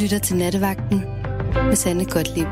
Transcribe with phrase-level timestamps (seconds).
[0.00, 0.98] lytter til Nattevagten
[1.54, 2.48] med Sande Gottlieb.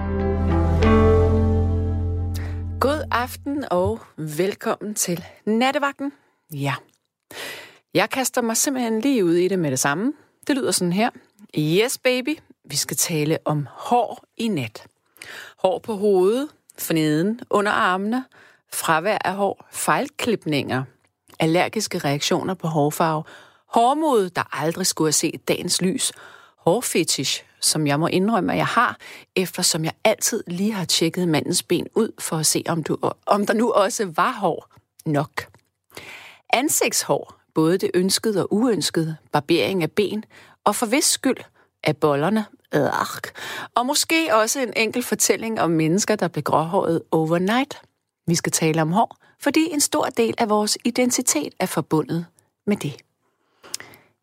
[2.81, 6.13] God aften og velkommen til Nattevagten.
[6.53, 6.75] Ja,
[7.95, 10.13] jeg kaster mig simpelthen lige ud i det med det samme.
[10.47, 11.11] Det lyder sådan her.
[11.59, 12.39] Yes, baby.
[12.71, 14.87] Vi skal tale om hår i nat.
[15.59, 18.25] Hår på hovedet, forneden, under armene,
[18.73, 20.85] fravær af hår, fejlklipninger,
[21.41, 23.25] allergiske reaktioner på hårfarve,
[23.67, 26.13] hårmod, der aldrig skulle have set dagens lys,
[26.67, 28.99] hårfetish, som jeg må indrømme, at jeg har,
[29.37, 33.47] eftersom jeg altid lige har tjekket mandens ben ud for at se, om, du, om
[33.47, 34.69] der nu også var hår
[35.07, 35.47] nok.
[36.53, 40.25] Ansigtshår, både det ønskede og uønskede, barbering af ben,
[40.65, 41.37] og for vis skyld
[41.85, 43.39] af bollerne, Ark.
[43.75, 47.83] Og måske også en enkel fortælling om mennesker, der blev gråhåret overnight.
[48.27, 52.27] Vi skal tale om hår, fordi en stor del af vores identitet er forbundet
[52.67, 52.97] med det.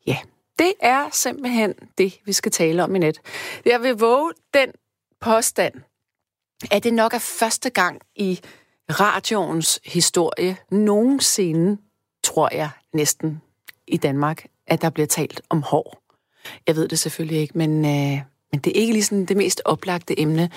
[0.08, 0.18] Ja,
[0.60, 3.22] det er simpelthen det, vi skal tale om i net.
[3.66, 4.70] Jeg vil våge den
[5.22, 5.74] påstand,
[6.72, 8.40] at det nok er første gang i
[8.90, 11.78] radioens historie nogensinde,
[12.24, 13.42] tror jeg næsten,
[13.88, 16.04] i Danmark, at der bliver talt om hår.
[16.68, 20.20] Jeg ved det selvfølgelig ikke, men, øh, men det er ikke ligesom det mest oplagte
[20.20, 20.50] emne.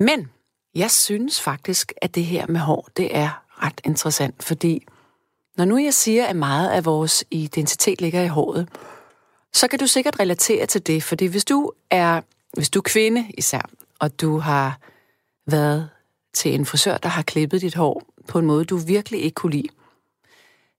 [0.00, 0.30] Men
[0.74, 4.86] jeg synes faktisk, at det her med hår, det er ret interessant, fordi
[5.56, 8.68] når nu jeg siger, at meget af vores identitet ligger i håret,
[9.52, 12.20] så kan du sikkert relatere til det, fordi hvis du er,
[12.52, 14.78] hvis du er kvinde især, og du har
[15.46, 15.90] været
[16.34, 19.52] til en frisør, der har klippet dit hår på en måde, du virkelig ikke kunne
[19.52, 19.68] lide.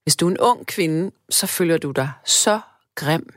[0.04, 2.60] Hvis du er en ung kvinde, så føler du dig så
[2.96, 3.34] grim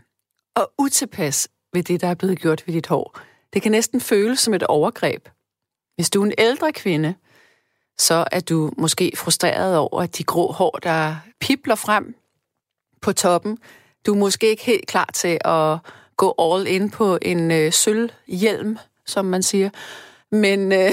[0.54, 3.20] og utilpas ved det, der er blevet gjort ved dit hår.
[3.52, 5.28] Det kan næsten føles som et overgreb.
[5.94, 7.14] Hvis du er en ældre kvinde,
[7.98, 12.14] så er du måske frustreret over, at de grå hår, der pipler frem
[13.02, 13.58] på toppen,
[14.06, 15.78] du er måske ikke helt klar til at
[16.16, 19.70] gå all in på en øh, sølvhjelm, som man siger.
[20.30, 20.92] Men, øh,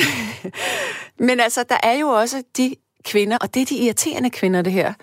[1.28, 4.74] men altså, der er jo også de kvinder, og det er de irriterende kvinder, det
[4.74, 4.94] her,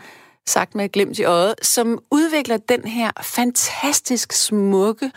[0.46, 5.12] sagt med et glimt i øjet, som udvikler den her fantastisk smukke,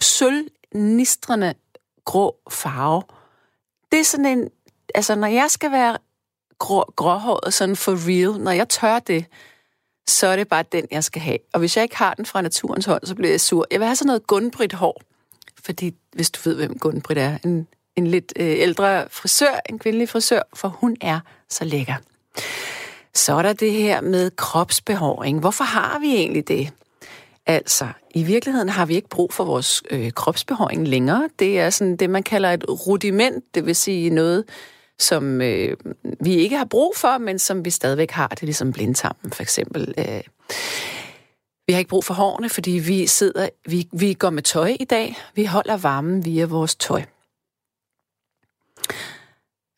[0.00, 1.54] sølvnistrende
[2.04, 3.02] grå farve.
[3.92, 4.50] Det er sådan en,
[4.94, 5.98] altså når jeg skal være
[6.58, 9.24] grå, gråhåret sådan for real, når jeg tør det,
[10.08, 11.38] så er det bare den, jeg skal have.
[11.52, 13.66] Og hvis jeg ikke har den fra naturens hånd, så bliver jeg sur.
[13.70, 15.02] Jeg vil have sådan noget Gunbrit hår.
[15.64, 20.08] Fordi, hvis du ved, hvem Gunbrit er, en, en lidt øh, ældre frisør, en kvindelig
[20.08, 21.20] frisør, for hun er
[21.50, 21.94] så lækker.
[23.14, 25.40] Så er der det her med kropsbehåring.
[25.40, 26.70] Hvorfor har vi egentlig det?
[27.46, 31.28] Altså, i virkeligheden har vi ikke brug for vores øh, kropsbehåring længere.
[31.38, 34.44] Det er sådan det, man kalder et rudiment, det vil sige noget,
[34.98, 35.76] som øh,
[36.20, 38.28] vi ikke har brug for, men som vi stadigvæk har.
[38.28, 39.94] Det er ligesom blindtarmen, for eksempel.
[39.98, 40.22] Øh.
[41.66, 44.84] Vi har ikke brug for hårene, fordi vi sidder, vi, vi går med tøj i
[44.84, 45.18] dag.
[45.34, 47.02] Vi holder varmen via vores tøj.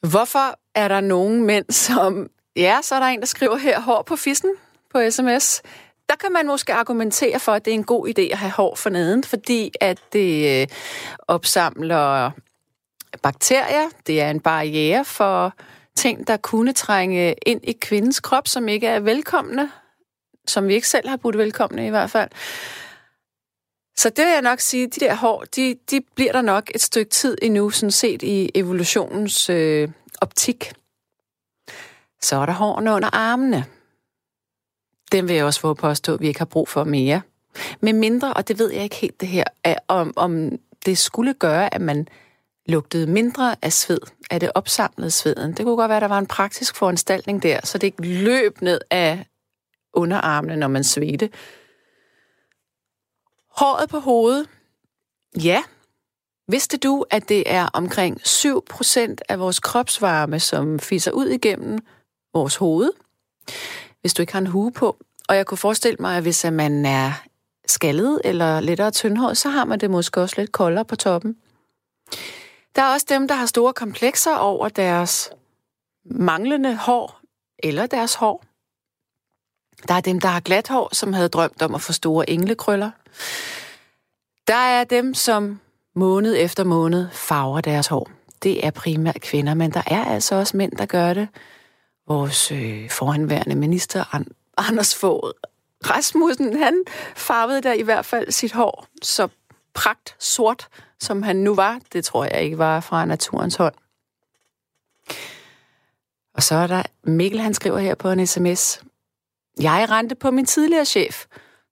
[0.08, 2.30] Hvorfor er der nogen mænd, som...
[2.56, 4.50] Ja, så er der en, der skriver her, hår på fissen
[4.90, 5.62] på sms.
[6.08, 8.74] Der kan man måske argumentere for, at det er en god idé at have hår
[8.74, 10.66] for neden, fordi at det øh,
[11.28, 12.30] opsamler
[13.22, 13.88] bakterier.
[14.06, 15.54] Det er en barriere for
[15.96, 19.70] ting, der kunne trænge ind i kvindens krop, som ikke er velkomne,
[20.46, 22.30] som vi ikke selv har budt velkomne i hvert fald.
[23.96, 26.80] Så det vil jeg nok sige, de der hår, de, de bliver der nok et
[26.80, 29.88] stykke tid endnu, sådan set i evolutionens øh,
[30.20, 30.72] optik.
[32.20, 33.64] Så er der hårene under armene.
[35.12, 37.20] Dem vil jeg også få påstå, at vi ikke har brug for mere.
[37.80, 39.44] Med mindre, og det ved jeg ikke helt det her,
[39.88, 42.08] om, om det skulle gøre, at man
[42.70, 44.00] lugtede mindre af sved,
[44.30, 45.52] af det opsamlede sveden.
[45.52, 48.60] Det kunne godt være, at der var en praktisk foranstaltning der, så det ikke løb
[48.60, 49.26] ned af
[49.92, 51.30] underarmene, når man svedte.
[53.56, 54.48] Håret på hovedet.
[55.44, 55.62] Ja,
[56.48, 61.78] vidste du, at det er omkring 7% af vores kropsvarme, som fiser ud igennem
[62.34, 62.92] vores hoved,
[64.00, 64.96] hvis du ikke har en hue på?
[65.28, 67.12] Og jeg kunne forestille mig, at hvis man er
[67.66, 71.36] skaldet eller lettere tyndhåret, så har man det måske også lidt koldere på toppen.
[72.76, 75.30] Der er også dem, der har store komplekser over deres
[76.04, 77.20] manglende hår
[77.58, 78.44] eller deres hår.
[79.88, 82.90] Der er dem, der har glat hår, som havde drømt om at få store englekrøller.
[84.48, 85.60] Der er dem, som
[85.94, 88.10] måned efter måned farver deres hår.
[88.42, 91.28] Det er primært kvinder, men der er altså også mænd, der gør det.
[92.08, 94.24] Vores øh, foranværende minister,
[94.56, 95.30] Anders Fogh
[95.90, 96.84] Rasmussen, han
[97.16, 99.28] farvede der i hvert fald sit hår så
[99.74, 100.68] pragt sort,
[101.00, 101.80] som han nu var.
[101.92, 103.74] Det tror jeg ikke var fra naturens hånd.
[106.34, 108.82] Og så er der Mikkel, han skriver her på en sms.
[109.60, 111.24] Jeg rente på min tidligere chef,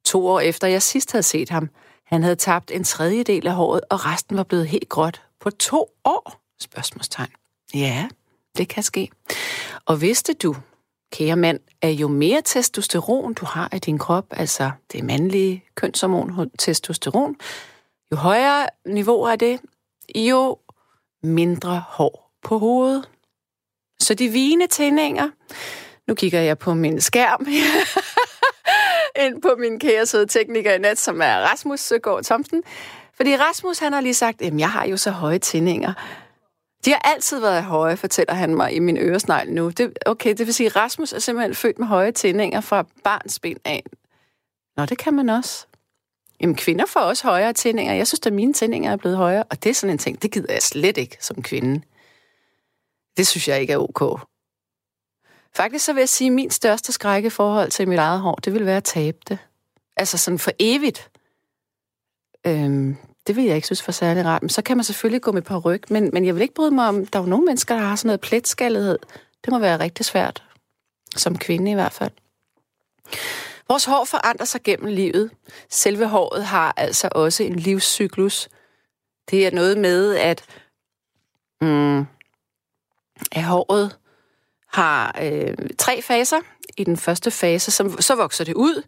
[0.04, 1.70] to år efter jeg sidst havde set ham.
[2.04, 5.86] Han havde tabt en tredjedel af håret, og resten var blevet helt gråt på to
[6.04, 6.40] år?
[6.60, 7.30] Spørgsmålstegn.
[7.74, 8.08] Ja,
[8.56, 9.10] det kan ske.
[9.86, 10.56] Og vidste du,
[11.12, 16.50] kære mand, at jo mere testosteron du har i din krop, altså det mandlige kønshormon
[16.58, 17.36] testosteron,
[18.12, 19.60] jo højere niveau er det,
[20.14, 20.58] jo
[21.22, 23.08] mindre hår på hovedet.
[24.00, 25.30] Så de vigende tændinger,
[26.06, 27.46] nu kigger jeg på min skærm,
[29.26, 32.62] ind på min kære søde tekniker i nat, som er Rasmus Søgaard Thomsen.
[33.14, 35.92] Fordi Rasmus, han har lige sagt, at jeg har jo så høje tændinger.
[36.84, 39.70] De har altid været høje, fortæller han mig i min øresnegl nu.
[39.70, 43.40] Det, okay, det vil sige, at Rasmus er simpelthen født med høje tændinger fra barns
[43.40, 43.84] ben af.
[44.76, 45.67] Nå, det kan man også.
[46.40, 47.94] Jamen, kvinder får også højere tændinger.
[47.94, 50.32] Jeg synes, at mine tændinger er blevet højere, og det er sådan en ting, det
[50.32, 51.82] gider jeg slet ikke som kvinde.
[53.16, 54.20] Det synes jeg ikke er ok.
[55.56, 58.34] Faktisk så vil jeg sige, at min største skræk i forhold til mit eget hår,
[58.34, 59.38] det vil være at tabe det.
[59.96, 61.10] Altså sådan for evigt.
[62.46, 62.96] Øhm,
[63.26, 64.42] det vil jeg ikke synes for særlig rart.
[64.42, 66.70] Men så kan man selvfølgelig gå med på ryg, men, men jeg vil ikke bryde
[66.70, 68.98] mig om, der er jo nogle mennesker, der har sådan noget pletskaldighed.
[69.44, 70.42] Det må være rigtig svært.
[71.16, 72.12] Som kvinde i hvert fald.
[73.68, 75.30] Vores hår forandrer sig gennem livet.
[75.70, 78.48] Selve håret har altså også en livscyklus.
[79.30, 80.44] Det er noget med, at,
[81.60, 82.06] mm,
[83.32, 83.98] at håret
[84.72, 86.40] har øh, tre faser.
[86.76, 88.82] I den første fase, så, så vokser det ud,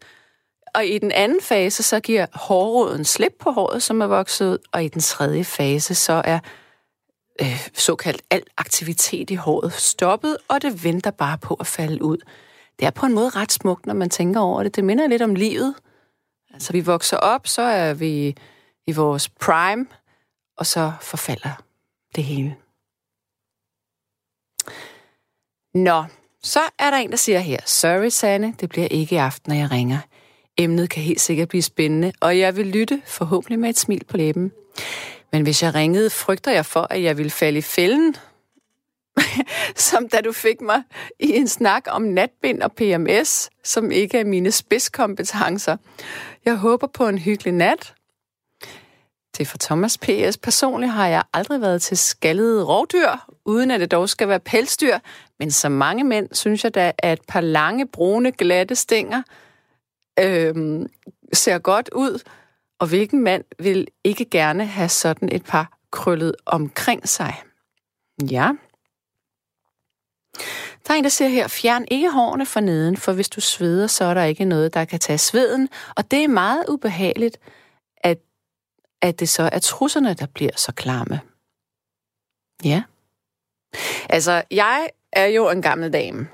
[0.74, 4.58] og i den anden fase, så giver hårroden slip på håret, som er vokset ud,
[4.72, 6.38] og i den tredje fase, så er
[7.40, 12.18] øh, såkaldt al aktivitet i håret stoppet, og det venter bare på at falde ud.
[12.80, 14.76] Det er på en måde ret smukt, når man tænker over det.
[14.76, 15.74] Det minder lidt om livet.
[16.54, 18.36] Altså, vi vokser op, så er vi
[18.86, 19.86] i vores prime,
[20.56, 21.62] og så forfalder
[22.14, 22.56] det hele.
[25.74, 26.04] Nå,
[26.42, 29.60] så er der en, der siger her, sorry Sanne, det bliver ikke i aften, når
[29.60, 29.98] jeg ringer.
[30.58, 34.16] Emnet kan helt sikkert blive spændende, og jeg vil lytte, forhåbentlig med et smil på
[34.16, 34.52] læben.
[35.32, 38.16] Men hvis jeg ringede, frygter jeg for, at jeg vil falde i fælden,
[39.88, 40.82] som da du fik mig
[41.20, 45.76] i en snak om natbind og PMS, som ikke er mine spidskompetencer.
[46.44, 47.94] Jeg håber på en hyggelig nat.
[49.36, 50.36] Det er for Thomas P.S.
[50.36, 53.10] Personligt har jeg aldrig været til skaldede rovdyr,
[53.44, 54.98] uden at det dog skal være pelsdyr,
[55.38, 59.22] men som mange mænd synes jeg da, at et par lange, brune, glatte stænger
[60.18, 60.86] øhm,
[61.32, 62.22] ser godt ud,
[62.78, 67.34] og hvilken mand vil ikke gerne have sådan et par krøllet omkring sig?
[68.30, 68.50] Ja.
[70.86, 73.86] Der er en, der siger her, fjern ikke hårene for neden, for hvis du sveder,
[73.86, 75.68] så er der ikke noget, der kan tage sveden.
[75.96, 77.38] Og det er meget ubehageligt,
[77.96, 78.18] at,
[79.02, 81.20] at det så er trusserne, der bliver så klamme.
[82.64, 82.82] Ja.
[84.08, 86.28] Altså, jeg er jo en gammel dame,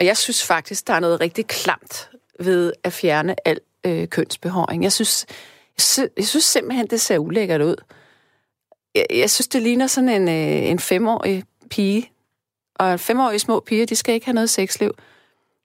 [0.00, 2.10] og jeg synes faktisk, der er noget rigtig klamt
[2.40, 4.82] ved at fjerne al øh, kønsbehåring.
[4.82, 5.26] Jeg synes,
[6.16, 7.76] jeg, synes, simpelthen, det ser ulækkert ud.
[8.94, 12.12] Jeg, jeg synes, det ligner sådan en, øh, en femårig pige.
[12.80, 14.94] Og femårige små piger, de skal ikke have noget sexliv.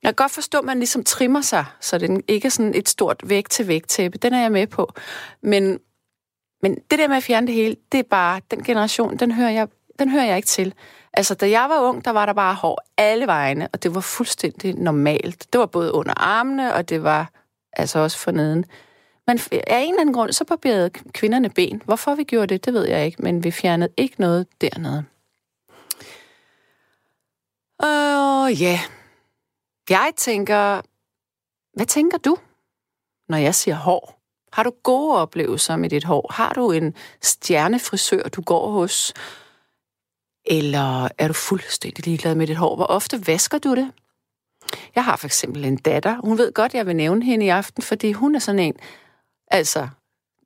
[0.03, 2.89] Jeg kan godt forstå, at man ligesom trimmer sig, så det ikke er sådan et
[2.89, 4.17] stort væg-til-væg-tæppe.
[4.17, 4.93] Den er jeg med på.
[5.41, 5.79] Men,
[6.61, 9.49] men det der med at fjerne det hele, det er bare, den generation, den hører
[9.49, 9.67] jeg,
[9.99, 10.73] den hører jeg ikke til.
[11.13, 14.01] Altså, da jeg var ung, der var der bare hår alle vegne, og det var
[14.01, 15.53] fuldstændig normalt.
[15.53, 17.31] Det var både under armene, og det var
[17.73, 18.65] altså også for neden.
[19.27, 21.81] Men af en eller anden grund, så barberede kvinderne ben.
[21.85, 25.03] Hvorfor vi gjorde det, det ved jeg ikke, men vi fjernede ikke noget dernede.
[28.47, 28.79] Ja,
[29.89, 30.81] jeg tænker,
[31.73, 32.37] hvad tænker du,
[33.29, 34.21] når jeg siger hår?
[34.53, 36.31] Har du gode oplevelser med dit hår?
[36.33, 39.13] Har du en stjernefrisør, du går hos?
[40.45, 42.75] Eller er du fuldstændig ligeglad med dit hår?
[42.75, 43.91] Hvor ofte vasker du det?
[44.95, 46.21] Jeg har for eksempel en datter.
[46.21, 48.75] Hun ved godt, jeg vil nævne hende i aften, fordi hun er sådan en...
[49.47, 49.87] Altså,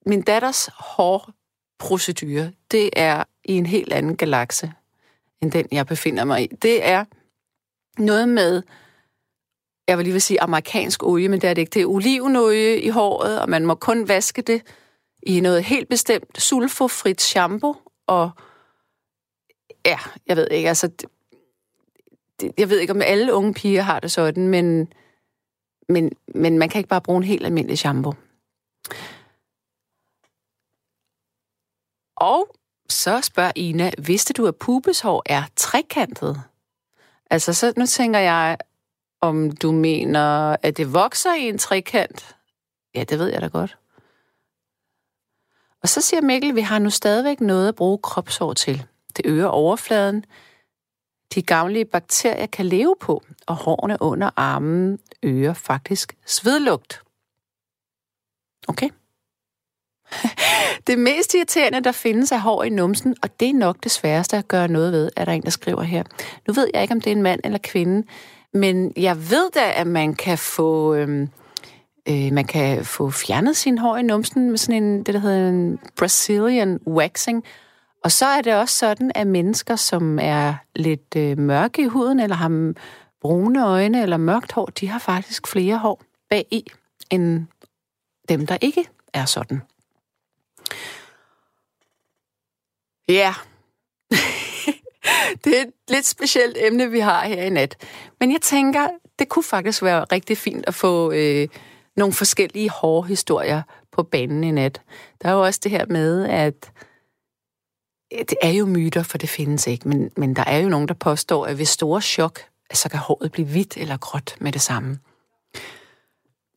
[0.06, 4.74] min datters hårprocedure, det er i en helt anden galakse,
[5.42, 6.48] end den, jeg befinder mig i.
[6.48, 7.06] Det er
[8.00, 8.64] noget med,
[9.88, 11.74] jeg vil lige vil sige amerikansk olie, men det er det ikke.
[11.74, 14.62] Det er olivenolie i håret, og man må kun vaske det
[15.24, 17.76] i noget helt bestemt sulfofrit shampoo,
[18.08, 18.32] og
[19.86, 21.10] ja, jeg ved ikke, altså, det,
[22.40, 24.94] det, jeg ved ikke, om alle unge piger har det sådan, men,
[25.90, 28.14] men, men man kan ikke bare bruge en helt almindelig shampoo.
[32.16, 32.56] Og
[32.90, 36.44] så spørger Ina, vidste du, at pubeshår er trekantet?
[37.30, 38.58] Altså, så nu tænker jeg,
[39.22, 42.36] om du mener, at det vokser i en trekant.
[42.96, 43.78] Ja, det ved jeg da godt.
[45.82, 48.86] Og så siger Mikkel, vi har nu stadigvæk noget at bruge kropshår til.
[49.18, 50.26] Det øger overfladen.
[51.36, 57.04] De gavnlige bakterier kan leve på, og hårene under armen øger faktisk svedlugt.
[58.68, 58.90] Okay.
[60.88, 64.38] Det mest irriterende, der findes, er hår i numsen, og det er nok det sværeste
[64.38, 66.04] at gøre noget ved, er der en, der skriver her.
[66.48, 68.08] Nu ved jeg ikke, om det er en mand eller kvinde,
[68.54, 70.96] men jeg ved da, at man kan få...
[70.96, 71.30] Øhm,
[72.10, 75.50] øh, man kan få fjernet sin hår i numsen med sådan en, det der hedder
[75.50, 77.44] en Brazilian waxing.
[78.04, 82.20] Og så er det også sådan, at mennesker, som er lidt øh, mørke i huden,
[82.20, 82.74] eller har
[83.22, 86.64] brune øjne eller mørkt hår, de har faktisk flere hår bag i,
[87.10, 87.46] end
[88.30, 89.62] dem, der ikke er sådan.
[93.08, 93.34] Ja,
[95.44, 97.88] det er et lidt specielt emne, vi har her i nat.
[98.20, 101.48] Men jeg tænker, det kunne faktisk være rigtig fint at få øh,
[101.96, 103.62] nogle forskellige hårde historier
[103.92, 104.82] på banen i nat.
[105.22, 106.72] Der er jo også det her med, at
[108.12, 110.94] det er jo myter, for det findes ikke, men, men der er jo nogen, der
[110.94, 112.40] påstår, at ved store chok,
[112.74, 115.00] så kan håret blive hvidt eller gråt med det samme.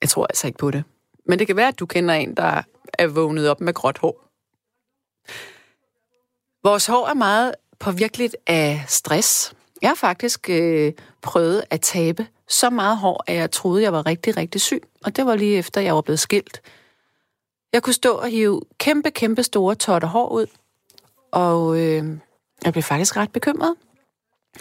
[0.00, 0.84] Jeg tror altså ikke på det.
[1.26, 2.62] Men det kan være, at du kender en, der
[2.98, 4.28] er vågnet op med gråt hår.
[6.64, 9.54] Vores hår er meget påvirkeligt af stress.
[9.82, 14.06] Jeg har faktisk øh, prøvet at tabe så meget hår, at jeg troede, jeg var
[14.06, 14.82] rigtig, rigtig syg.
[15.04, 16.62] Og det var lige efter, jeg var blevet skilt.
[17.72, 20.46] Jeg kunne stå og hive kæmpe, kæmpe store totter hår ud.
[21.30, 22.18] Og øh,
[22.64, 23.74] jeg blev faktisk ret bekymret.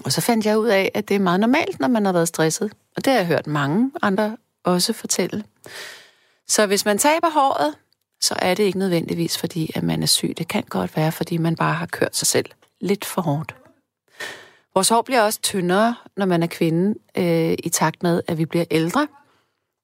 [0.06, 2.28] Og så fandt jeg ud af, at det er meget normalt, når man har været
[2.28, 2.74] stresset.
[2.96, 5.44] Og det har jeg hørt mange andre også fortælle.
[6.52, 7.76] Så hvis man taber håret,
[8.22, 10.34] så er det ikke nødvendigvis, fordi at man er syg.
[10.38, 12.46] Det kan godt være, fordi man bare har kørt sig selv
[12.82, 13.56] lidt for hårdt.
[14.74, 18.46] Vores hår bliver også tyndere, når man er kvinde, øh, i takt med, at vi
[18.46, 19.08] bliver ældre.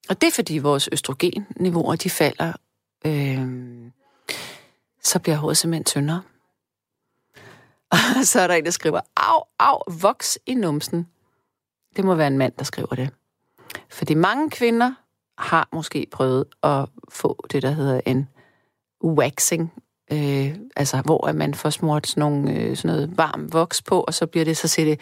[0.09, 2.53] Og det er, fordi vores østrogenniveauer, de falder.
[3.05, 3.47] Øh,
[5.03, 6.21] så bliver håret simpelthen tyndere.
[7.91, 7.97] Og
[8.31, 11.07] så er der en, der skriver, au, au, voks i numsen.
[11.95, 13.09] Det må være en mand, der skriver det.
[13.89, 14.93] Fordi mange kvinder
[15.37, 18.29] har måske prøvet at få det, der hedder en
[19.03, 19.73] waxing,
[20.11, 24.13] øh, altså hvor man får smurt sådan, nogle, øh, sådan noget varm voks på, og
[24.13, 24.99] så bliver det, så ser det,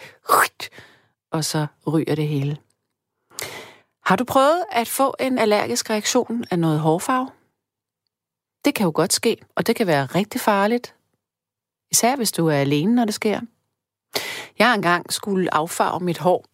[1.32, 2.56] og så ryger det hele.
[4.04, 7.30] Har du prøvet at få en allergisk reaktion af noget hårfarve?
[8.64, 10.94] Det kan jo godt ske, og det kan være rigtig farligt,
[11.90, 13.40] især hvis du er alene, når det sker.
[14.58, 16.44] Jeg engang skulle affarve mit hår,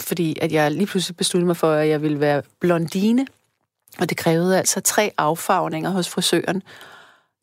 [0.00, 3.26] fordi at jeg lige pludselig besluttede mig for, at jeg ville være blondine.
[3.98, 6.62] Og det krævede altså tre affarvninger hos frisøren.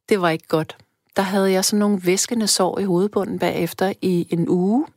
[0.10, 0.78] Det var ikke godt.
[1.16, 4.88] Der havde jeg sådan nogle væskende sår i hovedbunden bagefter i en uge.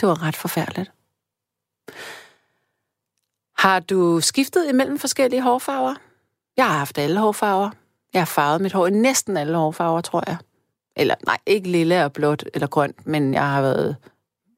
[0.00, 0.92] Det var ret forfærdeligt.
[3.58, 5.94] Har du skiftet imellem forskellige hårfarver?
[6.56, 7.70] Jeg har haft alle hårfarver.
[8.12, 10.36] Jeg har farvet mit hår i næsten alle hårfarver, tror jeg.
[10.96, 13.96] Eller nej, ikke lille og blåt eller grønt, men jeg har været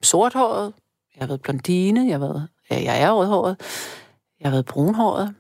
[0.02, 0.72] sorthåret,
[1.14, 3.60] jeg har været blondine, jeg har været, ja, jeg er rødhåret,
[4.40, 5.34] jeg har været brunhåret.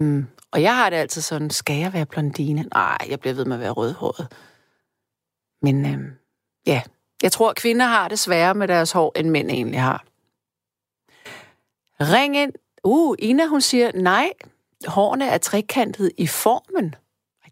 [0.00, 0.26] Mm.
[0.50, 2.62] Og jeg har det altid sådan, skal jeg være blondine?
[2.62, 4.32] Nej, jeg bliver ved med at være rødhåret.
[5.62, 6.12] Men øh,
[6.66, 6.82] ja,
[7.22, 10.04] jeg tror, at kvinder har det sværere med deres hår, end mænd egentlig har.
[12.00, 12.52] Ring ind.
[12.84, 14.32] Uh, Ina, hun siger, nej,
[14.86, 16.94] hårene er trekantet i formen.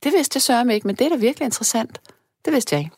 [0.04, 2.00] Det vidste jeg sørme ikke, men det er da virkelig interessant.
[2.45, 2.97] Det vidste jeg ikke.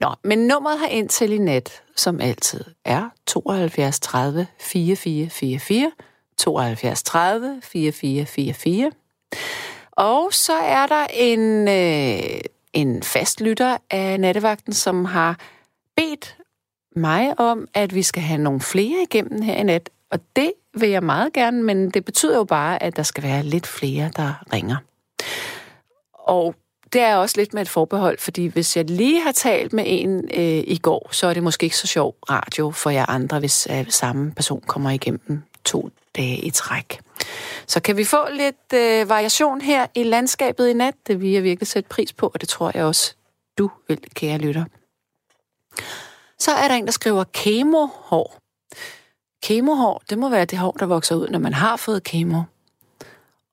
[0.00, 5.92] Nå, men nummeret har ind til i net, som altid, er 72 30 4444,
[6.36, 8.92] 72 30 4444.
[9.92, 12.40] Og så er der en, øh,
[12.72, 15.38] en fast lytter af nattevagten, som har
[15.96, 16.36] bedt
[16.96, 19.90] mig om, at vi skal have nogle flere igennem her i nat.
[20.10, 23.42] Og det vil jeg meget gerne, men det betyder jo bare, at der skal være
[23.42, 24.76] lidt flere, der ringer.
[26.12, 26.54] Og
[26.94, 30.24] det er også lidt med et forbehold, fordi hvis jeg lige har talt med en
[30.34, 33.68] øh, i går, så er det måske ikke så sjov radio for jer andre, hvis
[33.70, 37.00] øh, samme person kommer igennem to dage i træk.
[37.66, 40.94] Så kan vi få lidt øh, variation her i landskabet i nat?
[41.06, 43.14] Det vil jeg virkelig sætte pris på, og det tror jeg også,
[43.58, 44.64] du vil, kære lytter.
[46.38, 48.38] Så er der en, der skriver kemohår.
[49.42, 52.42] Kemohår, det må være det hår, der vokser ud, når man har fået kemo.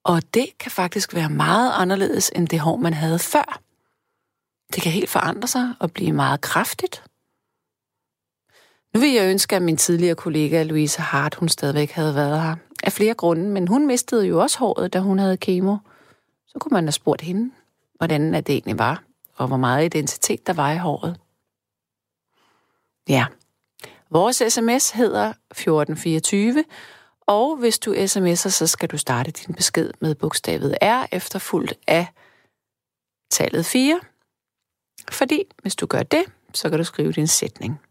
[0.03, 3.62] Og det kan faktisk være meget anderledes end det hår, man havde før.
[4.75, 7.03] Det kan helt forandre sig og blive meget kraftigt.
[8.93, 12.55] Nu vil jeg ønske, at min tidligere kollega Louise Hart, hun stadigvæk havde været her.
[12.84, 15.77] Af flere grunde, men hun mistede jo også håret, da hun havde kemo.
[16.48, 17.51] Så kunne man have spurgt hende,
[17.96, 19.03] hvordan det egentlig var,
[19.36, 21.17] og hvor meget identitet der var i håret.
[23.10, 23.25] Ja.
[24.10, 26.63] Vores sms hedder 1424,
[27.28, 32.08] og hvis du sms'er, så skal du starte din besked med bogstavet R efterfulgt af
[33.32, 34.00] tallet 4.
[35.12, 36.24] Fordi hvis du gør det,
[36.54, 37.82] så kan du skrive din sætning.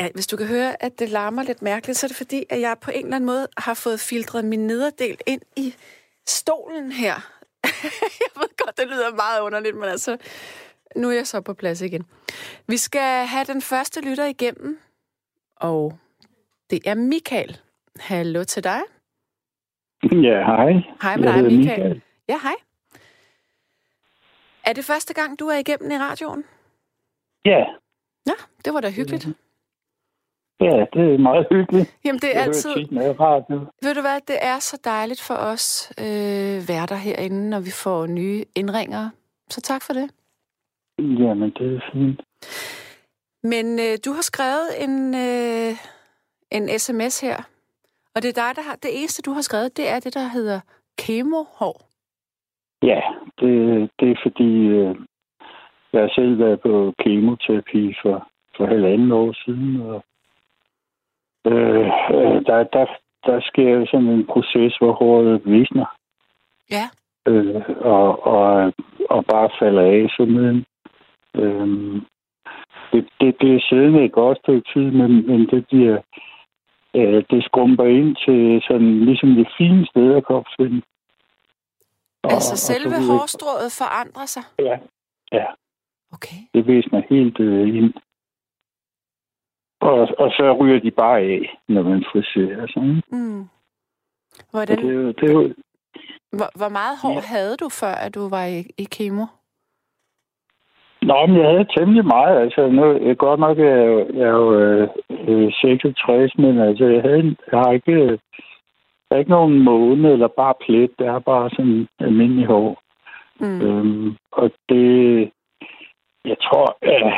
[0.00, 2.60] Ja, hvis du kan høre, at det larmer lidt mærkeligt, så er det fordi, at
[2.60, 5.74] jeg på en eller anden måde har fået filtreret min nederdel ind i
[6.28, 7.14] stolen her.
[8.22, 10.16] jeg ved godt, det lyder meget underligt, men altså,
[10.96, 12.06] nu er jeg så på plads igen.
[12.66, 14.80] Vi skal have den første lytter igennem,
[15.56, 15.98] og
[16.70, 17.60] det er Michael.
[18.00, 18.80] Hallo til dig.
[20.02, 20.72] Ja, hej.
[21.02, 21.58] Hej med Jeg dig, Michael.
[21.58, 22.02] Michael.
[22.28, 22.54] Ja, hej.
[24.66, 26.44] Er det første gang, du er igennem i radioen?
[27.44, 27.64] Ja,
[28.26, 28.32] Ja,
[28.64, 29.26] det var da hyggeligt.
[30.60, 31.96] ja, det er meget hyggeligt.
[32.04, 32.86] Jamen, det er Jeg altid...
[32.90, 33.66] med radio.
[33.82, 38.06] Ved du hvad, det er så dejligt for os øh, værter herinde, når vi får
[38.06, 39.10] nye indringer.
[39.50, 40.10] Så tak for det.
[40.98, 42.20] Jamen, det er fint.
[43.42, 45.72] Men øh, du har skrevet en, øh,
[46.50, 47.42] en sms her,
[48.16, 48.76] og det er dig, der har...
[48.82, 50.60] Det eneste, du har skrevet, det er det, der hedder
[50.98, 51.76] kemohår.
[52.82, 53.00] Ja,
[53.40, 54.96] det, det er fordi, øh,
[55.92, 60.04] jeg har selv været på kemoterapi for, for halvanden år siden, og
[61.46, 62.86] øh, øh, der, der,
[63.26, 65.86] der sker jo sådan en proces, hvor håret visner,
[66.70, 66.86] Ja.
[67.26, 68.72] øh, og, og,
[69.10, 70.64] og bare falder af simpelthen.
[71.34, 71.68] Øh,
[72.92, 75.98] det, det bliver siddende et godt stykke tid, men, men det bliver
[77.00, 80.82] øh, det skrumper ind til sådan ligesom det fine sted af kropsvinden.
[82.22, 83.18] Og- Altså og selve videre.
[83.18, 84.42] hårstrået forandrer sig?
[84.58, 84.76] Ja,
[85.32, 85.46] ja.
[86.12, 86.36] Okay.
[86.54, 87.94] Det visner helt øh, ind.
[89.80, 92.66] Og, og så ryger de bare af, når man friserer.
[92.66, 93.02] Sådan.
[93.12, 93.40] Mm.
[93.40, 93.46] Og
[94.50, 95.54] Hvordan, det, det jo,
[96.38, 99.26] hvor, hvor meget hår havde du, før at du var i, i kemo?
[101.08, 102.36] Nå, men jeg havde temmelig meget.
[102.44, 104.88] Altså, nu, jeg, godt nok er jeg, jeg er jo øh,
[105.28, 108.18] øh, 66, men altså, jeg, havde, jeg har ikke, øh,
[109.06, 110.90] der er ikke nogen måne eller bare plet.
[110.98, 112.82] Det er bare sådan almindelig hår.
[113.40, 113.60] Mm.
[113.60, 114.90] Øhm, og det,
[116.24, 117.12] jeg tror, øh,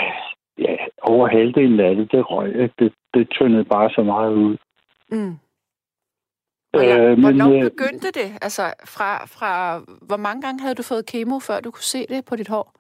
[0.59, 2.57] ja, over halvdelen af det, det røg.
[2.57, 2.71] jeg.
[2.79, 4.57] Det, det tyndede bare så meget ud.
[5.11, 5.35] Mm.
[6.71, 8.29] Hvornår, Øh, øh, men, hvornår øh, begyndte det?
[8.43, 9.79] Altså, fra, fra,
[10.09, 12.78] hvor mange gange havde du fået kemo, før du kunne se det på dit hår?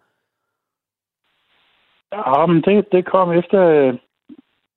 [2.12, 3.62] Ja, men det, det kom efter,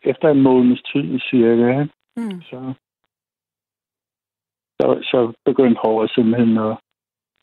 [0.04, 1.86] efter en måneds tid cirka.
[2.15, 2.41] Mm.
[2.41, 2.74] Så,
[4.80, 6.78] så, så begyndte håret simpelthen at,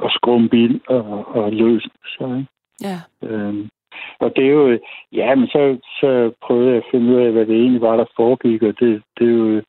[0.05, 2.46] at skrumpe ind og, og løsne sig.
[2.83, 3.29] Ja.
[3.29, 3.68] Øhm,
[4.18, 4.79] og det er jo,
[5.12, 8.05] ja, men så, så prøvede jeg at finde ud af, hvad det egentlig var, der
[8.16, 9.62] foregik, og det, det er jo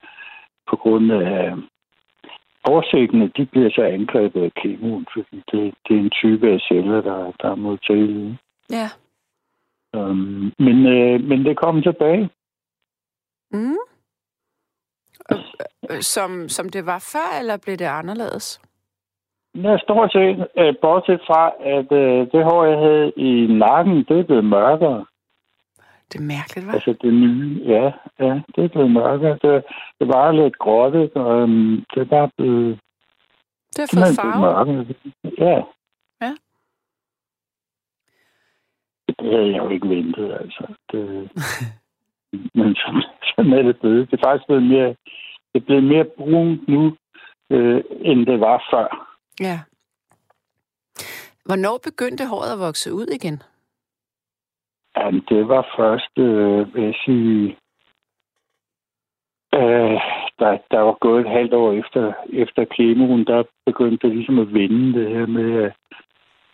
[0.69, 1.53] på grund af
[2.65, 7.01] Hårsikkene, de bliver så angrebet af kemoen, fordi det, det er en type af celler,
[7.01, 8.37] der, der er modtagelige.
[8.69, 8.87] Ja.
[9.93, 12.29] Um, men, øh, men det kom tilbage.
[13.51, 13.77] Mm.
[15.31, 15.37] Øh,
[15.89, 18.61] øh, Som, som det var før, eller blev det anderledes?
[19.55, 24.19] Jeg stort set, øh, bortset fra, at øh, det hår, jeg havde i nakken, det
[24.19, 25.05] er blevet mørkere.
[26.11, 26.73] Det er mærkeligt, hva'?
[26.73, 29.37] Altså det nye, ja, ja, det er blevet mørkere.
[29.41, 29.63] Det,
[29.99, 32.79] det var lidt gråt, og um, det er bare blevet,
[33.75, 34.41] Det har fået blevet farve.
[34.41, 34.95] mørkere.
[35.37, 35.45] Ja.
[35.49, 35.61] Ja.
[39.19, 40.73] Det havde jeg jo ikke ventet, altså.
[40.91, 41.29] Det,
[42.57, 43.03] men sådan,
[43.35, 44.11] sådan er det blevet.
[44.11, 44.95] Det er faktisk blevet mere,
[45.53, 46.97] det er blevet mere brunt nu,
[47.49, 49.15] øh, end det var før.
[49.39, 49.59] Ja.
[51.45, 53.43] Hvornår begyndte håret at vokse ud igen?
[54.97, 57.57] Jamen, det var først, øh, vil jeg sige,
[59.55, 59.99] øh,
[60.39, 64.53] der, der var gået et halvt år efter, efter kemoen, der begyndte det ligesom at
[64.53, 65.71] vende det her med,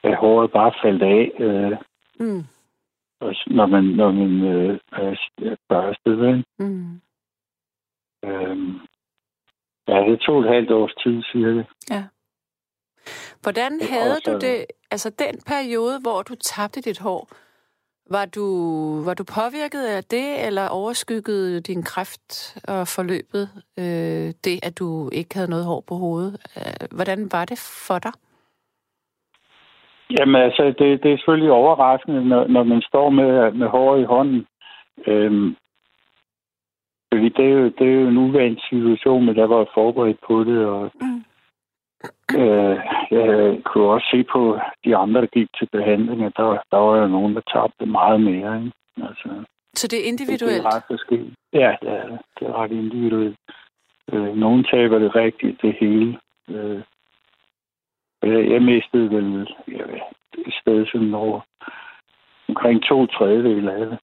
[0.04, 1.78] at, håret bare faldt af, øh,
[2.20, 2.44] Mm.
[3.20, 6.28] Og når man, når man øh, er børstede.
[6.28, 6.44] ikke?
[6.60, 7.02] Mm.
[8.26, 8.58] Øh,
[9.88, 11.16] ja, det tog et halvt års tid.
[13.42, 17.30] Hvordan Det er havde også- du det, altså den periode, hvor du tabte dit hår,
[18.10, 18.46] var du,
[19.06, 23.50] var du påvirket af det, eller overskyggede din kræft og forløbet
[23.80, 26.38] øh, det, at du ikke havde noget hår på hovedet?
[26.58, 28.12] Øh, hvordan var det for dig?
[30.10, 34.04] Jamen altså, det, det er selvfølgelig overraskende, når, når man står med, med hår i
[34.04, 34.48] hånden.
[35.08, 35.56] Øhm,
[37.14, 40.18] fordi det er, jo, det er jo en uvandt situation, men der var jeg forberedt
[40.28, 41.24] på det, og Mm.
[42.40, 42.78] øh,
[43.12, 46.98] jeg kunne også se på de andre, der gik til behandling, at der, der var
[46.98, 48.58] jo nogen, der tabte meget mere.
[48.60, 48.72] Ikke?
[49.10, 49.30] Altså,
[49.76, 50.64] Så det er det, individuelt?
[50.64, 51.36] det er ret forskelligt.
[51.54, 52.20] Ja, det er, det.
[52.40, 53.38] det er ret individuelt.
[54.14, 56.18] Øh, nogen taber det rigtigt, det hele.
[56.50, 56.82] Øh,
[58.24, 59.42] jeg, jeg mistede vel
[60.48, 61.40] et sted sådan over
[62.50, 64.00] omkring to tredjedel af det.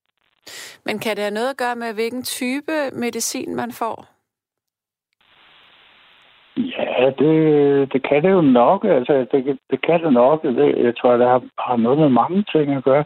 [0.87, 4.07] Men kan det have noget at gøre med, hvilken type medicin man får?
[6.57, 8.85] Ja, det, det kan det jo nok.
[8.85, 10.43] Altså, det, det kan det nok.
[10.43, 13.05] Det, jeg tror, det har, har noget med mange ting at gøre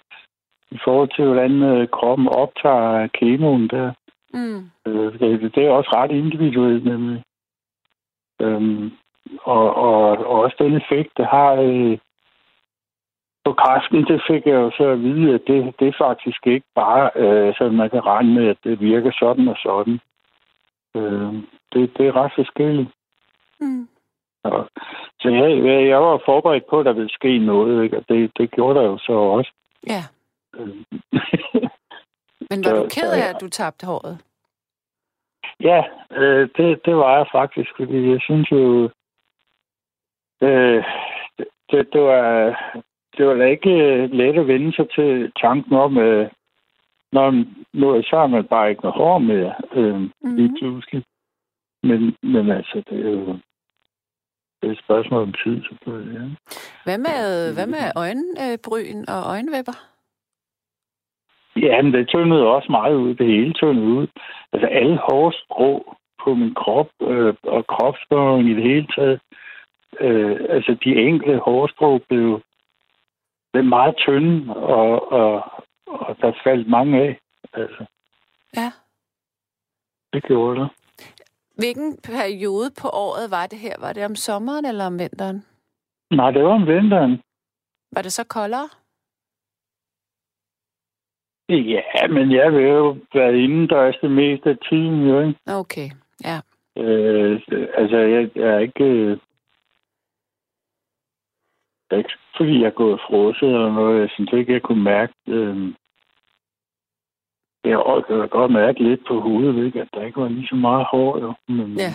[0.71, 3.93] i forhold til, hvordan øh, kroppen optager kemoen der.
[4.35, 4.71] Mm.
[4.87, 7.23] Øh, det, det er også ret individuelt, nemlig.
[8.41, 8.93] Øhm,
[9.43, 11.99] og, og, og også den effekt, det har øh,
[13.45, 16.67] på kræften, det fik jeg jo så at vide, at det, det er faktisk ikke
[16.75, 20.01] bare, øh, så man kan regne med, at det virker sådan og sådan.
[20.97, 21.33] Øh,
[21.73, 22.89] det, det er ret forskelligt.
[23.61, 23.89] Mm.
[24.45, 24.69] Og,
[25.21, 27.97] så jeg, jeg var forberedt på, at der ville ske noget, ikke?
[27.97, 29.53] og det, det gjorde der jo så også.
[29.87, 30.03] Ja.
[30.57, 30.77] Øh,
[32.51, 34.19] Men var Så- du ked af, at du tabte håret?
[35.61, 38.91] Ja, øh, det, det var jeg faktisk, fordi jeg synes jo,
[40.43, 40.85] øh,
[41.71, 42.23] det, det, var
[43.17, 46.31] det var da ikke øh, let at vende sig til tanken om, øh,
[47.13, 50.01] når nu så har man bare ikke noget hår mere, øh,
[50.37, 50.57] lige Mhm.
[50.59, 51.05] pludselig.
[51.83, 53.39] Men, men altså, det er jo
[54.63, 56.15] det er et spørgsmål om tid, selvfølgelig.
[56.21, 56.27] Ja.
[56.85, 59.77] Hvad med, hvad med øjenbryn og øjenvipper?
[61.57, 63.15] Ja, men det tyndede også meget ud.
[63.15, 64.07] Det hele tyndede ud.
[64.53, 69.21] Altså alle hårstrå på min krop øh, og kropsbehåring i det hele taget.
[70.01, 72.41] Øh, altså de enkelte hårstrå blev,
[73.53, 75.35] blev meget tynde, og, og,
[75.87, 77.19] og der faldt mange af.
[77.53, 77.85] Altså,
[78.57, 78.73] Ja.
[80.13, 80.69] det gjorde det.
[81.57, 83.75] Hvilken periode på året var det her?
[83.81, 85.45] Var det om sommeren eller om vinteren?
[86.11, 87.23] Nej, det var om vinteren.
[87.93, 88.69] Var det så koldere?
[91.49, 95.41] Ja, men jeg vil jo være indendørs det meste af tiden, jo, ikke?
[95.47, 95.89] Okay,
[96.25, 96.41] ja.
[96.83, 97.41] Øh,
[97.75, 99.19] altså, jeg, jeg er ikke...
[101.87, 104.01] Øh, det er ikke fordi, jeg er gået frosset eller noget.
[104.01, 105.15] Jeg synes ikke, jeg kunne mærke...
[105.27, 105.73] Øh,
[107.65, 109.81] jeg jeg godt mærke lidt på hovedet, ikke?
[109.81, 111.19] at der ikke var lige så meget hår.
[111.19, 111.35] Jo.
[111.49, 111.93] Men, Ja.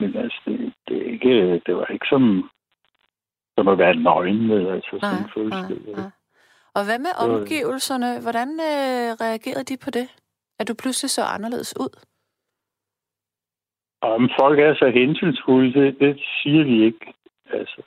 [0.00, 2.50] men altså, det, det, ikke, det var ikke som,
[3.58, 4.68] som at være nøgen med.
[4.68, 5.96] Altså, Nej, sådan føles nej, det.
[5.96, 6.10] nej.
[6.74, 8.20] Og hvad med omgivelserne?
[8.22, 10.06] Hvordan øh, reagerede de på det?
[10.58, 11.92] At du pludselig så anderledes ud?
[14.02, 17.14] Om folk er så hensynsfulde, det, det siger de ikke.
[17.50, 17.82] Altså,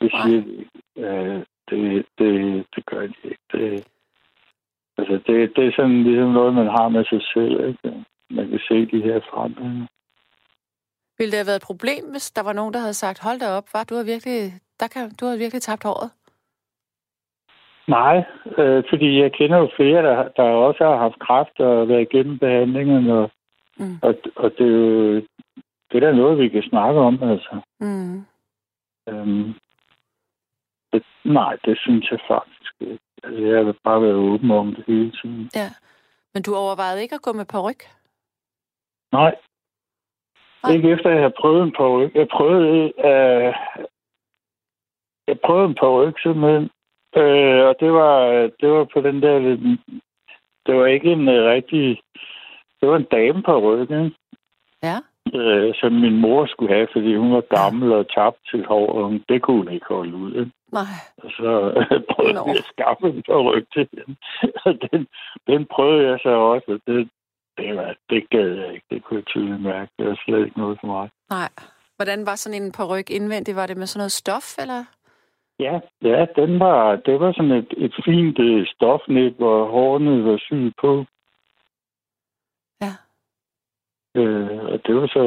[0.00, 0.70] det siger de ikke.
[0.96, 3.46] Øh, det, det, det gør de ikke.
[3.52, 3.86] Det,
[4.98, 7.68] altså, det, det er sådan ligesom noget, man har med sig selv.
[7.68, 8.04] Ikke?
[8.30, 9.86] Man kan se de her forandringer.
[11.18, 13.48] Ville det have været et problem, hvis der var nogen, der havde sagt, hold da
[13.50, 16.10] op, var du har virkelig, der kan, du har virkelig tabt håret?
[17.88, 18.16] Nej,
[18.58, 22.38] øh, fordi jeg kender jo flere, der, der også har haft kræft og været igennem
[22.38, 23.30] behandlingen, og,
[23.80, 23.98] Mm.
[24.02, 25.14] og, og det, er jo,
[25.90, 27.22] det er da noget, vi kan snakke om.
[27.22, 27.60] Altså.
[27.80, 28.24] Mm.
[29.08, 29.54] Øhm,
[30.98, 32.98] det, nej, det synes jeg faktisk ikke.
[33.22, 35.50] Altså, jeg har bare været åben om det hele tiden.
[35.54, 35.68] Ja.
[36.34, 37.80] Men du overvejede ikke at gå med peruk?
[39.12, 39.34] Nej.
[40.62, 40.72] Nej.
[40.74, 42.14] Ikke efter jeg har prøvet en peruk.
[42.14, 43.54] Jeg prøvede, øh,
[45.28, 46.70] jeg prøvede en peruk simpelthen.
[47.16, 48.16] Øh, og det var,
[48.60, 49.38] det var på den der...
[49.38, 49.80] lidt-
[50.66, 52.00] Det var ikke en rigtig...
[52.80, 54.14] Det var en dame peruk, ikke?
[54.82, 54.96] Ja.
[55.34, 59.04] Øh, som min mor skulle have, fordi hun var gammel og tabt til hår, og
[59.08, 60.32] hun- det kunne hun ikke holde ud.
[60.34, 60.52] Ikke?
[60.72, 60.94] Nej.
[61.22, 61.50] Og så
[62.12, 62.44] prøvede Nå.
[62.46, 64.16] jeg at skaffe en peruk til hende.
[64.64, 65.06] Og den,
[65.46, 67.08] den prøvede jeg så også, og det,
[67.58, 68.86] det, var, det gad jeg ikke.
[68.90, 69.90] Det kunne jeg tydeligt mærke.
[69.98, 71.08] Det var slet ikke noget for mig.
[71.30, 71.48] Nej.
[71.96, 73.56] Hvordan var sådan en peruk indvendig?
[73.56, 74.84] Var det med sådan noget stof, eller?
[75.60, 80.36] Ja, ja den var, det var sådan et, et fint øh, stofnet, hvor hårene var
[80.38, 81.04] syet på.
[82.82, 82.92] Ja.
[84.18, 85.24] Øh, og det var så...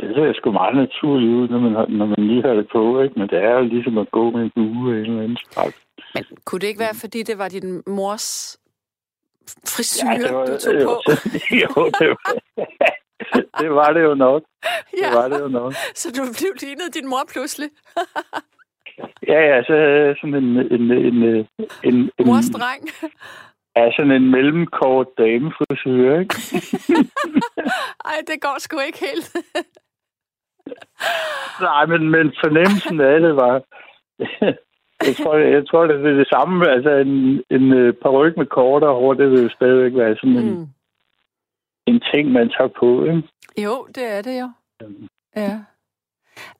[0.00, 3.18] Det ser sgu meget naturligt ud, når man, når man lige har det på, ikke?
[3.18, 5.76] Men det er jo ligesom at gå med en bue af en eller anden slags.
[6.14, 8.58] Men kunne det ikke være, fordi det var din mors
[9.74, 11.12] frisyr, det var, du tog jo, på?
[11.62, 12.32] jo, det var,
[13.60, 14.42] det var det jo nok.
[14.64, 15.06] ja.
[15.06, 15.72] Det var det jo nok.
[15.94, 17.68] Så du blev lignet din mor pludselig?
[19.26, 21.46] Ja, ja, så havde jeg sådan en, en, en, en,
[21.84, 22.26] en, en,
[23.78, 26.34] Ja, sådan en mellemkort damefrisyr, ikke?
[28.10, 29.36] Ej, det går sgu ikke helt.
[31.68, 33.54] Nej, men, men fornemmelsen af det var...
[35.08, 36.70] jeg tror, jeg tror, det er det samme.
[36.70, 40.50] Altså, en, en øh, peruk med kortere hår, det vil jo stadigvæk være sådan en,
[40.50, 40.58] mm.
[40.58, 40.68] Mm.
[41.86, 43.22] en ting, man tager på, ikke?
[43.64, 44.48] Jo, det er det jo.
[45.36, 45.58] Ja.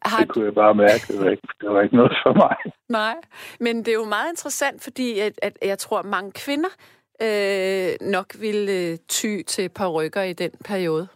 [0.02, 1.04] Har, Det kunne jeg bare mærke.
[1.09, 2.57] Det var ikke, det var ikke noget for mig.
[2.88, 3.16] nej,
[3.61, 6.68] men det er jo meget interessant, fordi at, at jeg tror, at mange kvinder
[7.22, 11.09] øh, nok ville øh, ty til parrykker i den periode.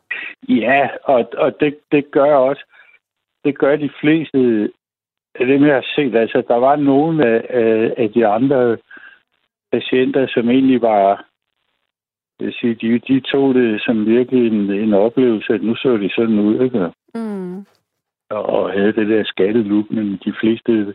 [0.49, 2.65] Ja, og, og det, det gør også,
[3.45, 4.39] det gør de fleste
[5.35, 6.17] af dem, jeg har set.
[6.17, 8.79] Altså, der var nogle af, af, af de andre
[9.73, 11.27] patienter, som egentlig var,
[12.39, 15.97] jeg vil sige, de, de tog det som virkelig en, en oplevelse, at nu så
[15.97, 16.91] de sådan ud, ikke?
[17.15, 17.67] Mm.
[18.31, 20.95] Og, og havde det der skattelook, men de fleste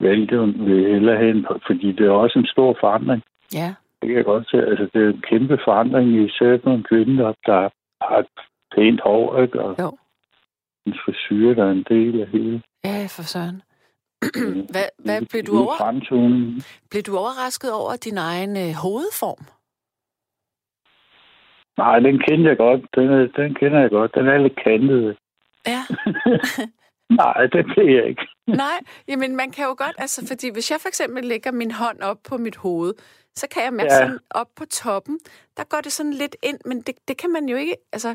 [0.00, 3.22] valgte vil hellere have en, fordi det er også en stor forandring.
[3.54, 3.74] Ja.
[4.02, 4.56] Det kan jeg godt se.
[4.56, 7.68] Altså, det er en kæmpe forandring, især for en kvinde, der, der
[8.04, 8.26] har
[8.74, 9.60] pænt hår, ikke?
[9.62, 9.98] Og Jo.
[10.86, 12.62] en frisyr, der er en del af hele.
[12.84, 13.62] Ja, for søren.
[14.72, 16.60] hvad, hvad hele- blev du, over,
[16.90, 19.42] blev du overrasket over din egen øh, hovedform?
[21.78, 22.80] Nej, den kender jeg godt.
[22.96, 24.14] Den, den kender jeg godt.
[24.14, 25.16] Den er lidt kantet.
[25.66, 25.80] Ja.
[27.10, 28.22] Nej, det blev jeg ikke.
[28.46, 32.00] Nej, jamen man kan jo godt, altså fordi hvis jeg for eksempel lægger min hånd
[32.00, 32.94] op på mit hoved,
[33.36, 33.98] så kan jeg mærke Ja.
[33.98, 35.18] sådan op på toppen,
[35.56, 38.14] der går det sådan lidt ind, men det, det kan man jo ikke, altså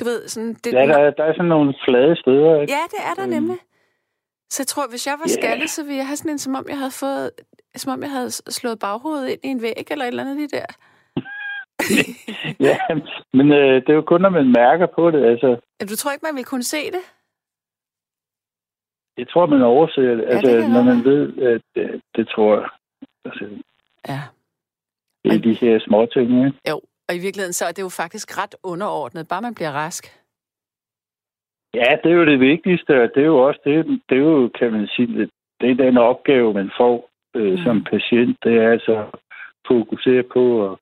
[0.00, 0.54] du ved, sådan...
[0.54, 2.72] Det, Ja, der, er- der er sådan nogle flade steder, ikke?
[2.72, 3.32] ja, det er der Mm.
[3.32, 3.56] nemlig.
[4.50, 6.66] Så jeg tror, hvis jeg var skaldet, så ville jeg have sådan en, som om
[6.68, 7.30] jeg havde fået,
[7.76, 10.48] som om jeg havde slået baghovedet ind i en væg eller et eller andet lige
[10.48, 10.66] der.
[12.68, 12.78] Ja,
[13.34, 15.24] men øh, det er jo kun, når man mærker på det.
[15.24, 15.56] Altså,
[15.90, 17.00] Du tror ikke, man ville kunne se det?
[19.18, 20.24] Jeg tror, man overser det.
[20.28, 22.68] Altså, det når man ved, at det, det tror jeg.
[23.24, 23.44] Altså,
[24.08, 24.20] Ja.
[25.24, 26.58] det er de her små ting, ikke?
[26.70, 26.76] Jo,
[27.08, 30.04] og i virkeligheden så er det jo faktisk ret underordnet, bare man bliver rask.
[31.74, 34.50] Ja, det er jo det vigtigste, og det er jo også det, det er jo,
[34.58, 37.58] kan man sige, det, det er den opgave, man får øh, Mm.
[37.64, 38.36] som patient.
[38.44, 39.08] Det er altså at
[39.66, 40.76] fokusere på at,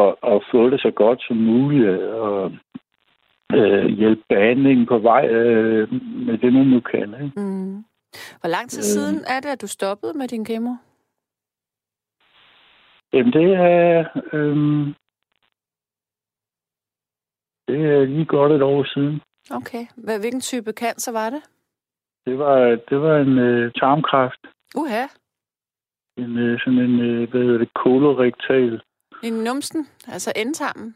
[0.00, 2.52] at, at få det så godt som muligt, og
[3.54, 5.92] øh, hjælpe behandlingen på vej øh,
[6.26, 7.14] med det, man nu kan.
[7.24, 7.40] Ikke?
[7.40, 7.84] Mm.
[8.40, 8.84] Hvor lang tid Øh.
[8.84, 10.74] siden er det, at du stoppede med din kemo?
[13.12, 14.04] Jamen, det er...
[14.32, 14.56] Øh,
[17.68, 19.20] det er lige godt et år siden.
[19.50, 19.86] Okay.
[19.96, 21.42] Hvad, hvilken type cancer var det?
[22.26, 24.46] Det var, det var en øh, tarmkræft.
[24.76, 25.06] Uha.
[26.16, 28.80] En, øh, sådan en, øh, hvad hedder det, kolorektal
[29.22, 30.94] I numsen, altså endtarmen.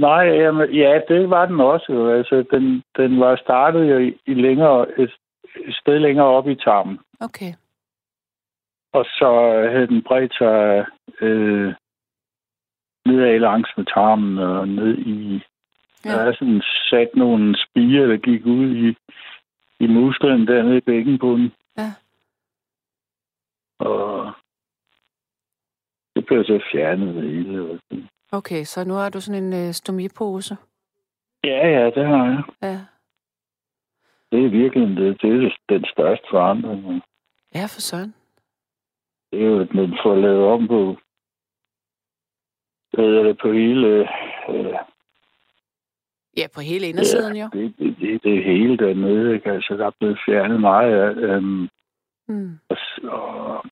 [0.00, 2.08] Nej, jamen, ja, det var den også.
[2.08, 5.12] Altså, den, den var startet jo i, i længere, et,
[5.66, 6.98] et sted længere op i tarmen.
[7.20, 7.52] Okay.
[8.92, 9.30] Og så
[9.72, 10.86] havde den bredt sig
[11.20, 11.74] øh,
[13.06, 15.42] nedad langs med tarmen og ned i...
[16.04, 16.10] Ja.
[16.10, 18.96] Der er sådan sat nogle spiger, der gik ud i,
[19.80, 21.52] i musklen dernede i bækkenbunden.
[21.78, 21.90] Ja.
[23.78, 24.32] Og
[26.16, 27.80] det blev så fjernet det hele.
[28.34, 28.38] Sådan.
[28.38, 30.56] Okay, så nu har du sådan en øh, stomipose.
[31.44, 32.42] Ja, ja, det har jeg.
[32.62, 32.80] Ja.
[34.32, 37.02] Det er virkelig det, det er den største forandring.
[37.54, 38.14] Ja, for søren.
[39.32, 40.96] Det er jo, at man får lavet om på,
[42.92, 44.08] hvad det, på hele,
[44.48, 44.74] øh,
[46.36, 47.48] Ja, på hele indersiden jo.
[47.52, 49.50] det, det, det, det hele dernede, ikke?
[49.50, 51.68] Altså, der er blevet fjernet meget af, øhm,
[52.28, 52.58] Mm.
[52.68, 53.64] og, og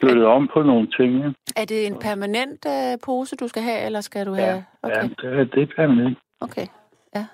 [0.00, 1.34] flyttet om på nogle ting, ikke?
[1.56, 4.64] Er det en permanent øh, pose, du skal have, eller skal du Ja, have...
[4.82, 4.94] Okay.
[4.96, 6.18] Ja, det, er- det er permanent.
[6.40, 6.66] okay.
[7.14, 7.26] Ja.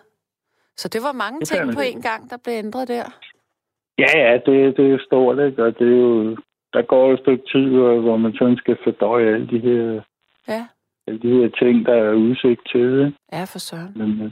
[0.77, 3.05] Så det var mange Det ting på en gang, der blev ændret der.
[3.99, 5.65] Ja, ja, det, det er stort, ikke?
[5.65, 6.37] Og det er jo,
[6.73, 7.69] der går et stykke tid,
[8.05, 10.01] hvor man sådan skal fordøje alle de her,
[10.49, 10.67] Ja.
[11.07, 13.13] alle de her ting, der er udsigt til, ikke?
[13.33, 13.93] Ja, for søren.
[13.97, 14.31] Men, øh,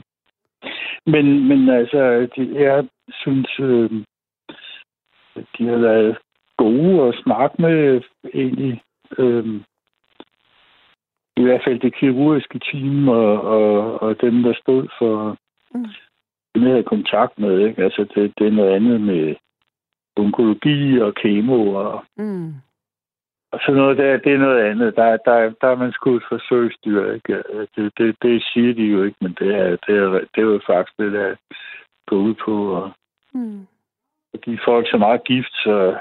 [1.05, 2.87] men, men altså, de, jeg
[3.21, 3.89] synes, øh,
[5.57, 6.17] de har været
[6.57, 8.01] gode at snakke med
[8.33, 8.81] egentlig.
[9.17, 9.45] Øh,
[11.37, 15.37] I hvert fald det kirurgiske team og, og, og dem, der stod for
[15.75, 15.85] Mm.
[16.55, 17.59] dem, jeg havde kontakt med.
[17.67, 17.83] Ikke?
[17.83, 19.35] Altså, det, det er noget andet med
[20.17, 22.53] onkologi og kemo og, Mm.
[23.51, 24.17] og sådan noget der.
[24.17, 24.95] Det er noget andet.
[24.95, 27.11] Der, der, der er man sgu et forsøgsdyr.
[27.13, 27.43] Ikke?
[27.75, 30.59] Det, det, det siger de jo ikke, men det er, det er, det er jo
[30.67, 31.35] faktisk det, der
[32.07, 32.91] går ud på at
[33.35, 33.67] Mm.
[34.33, 35.97] at give folk så meget gift, så,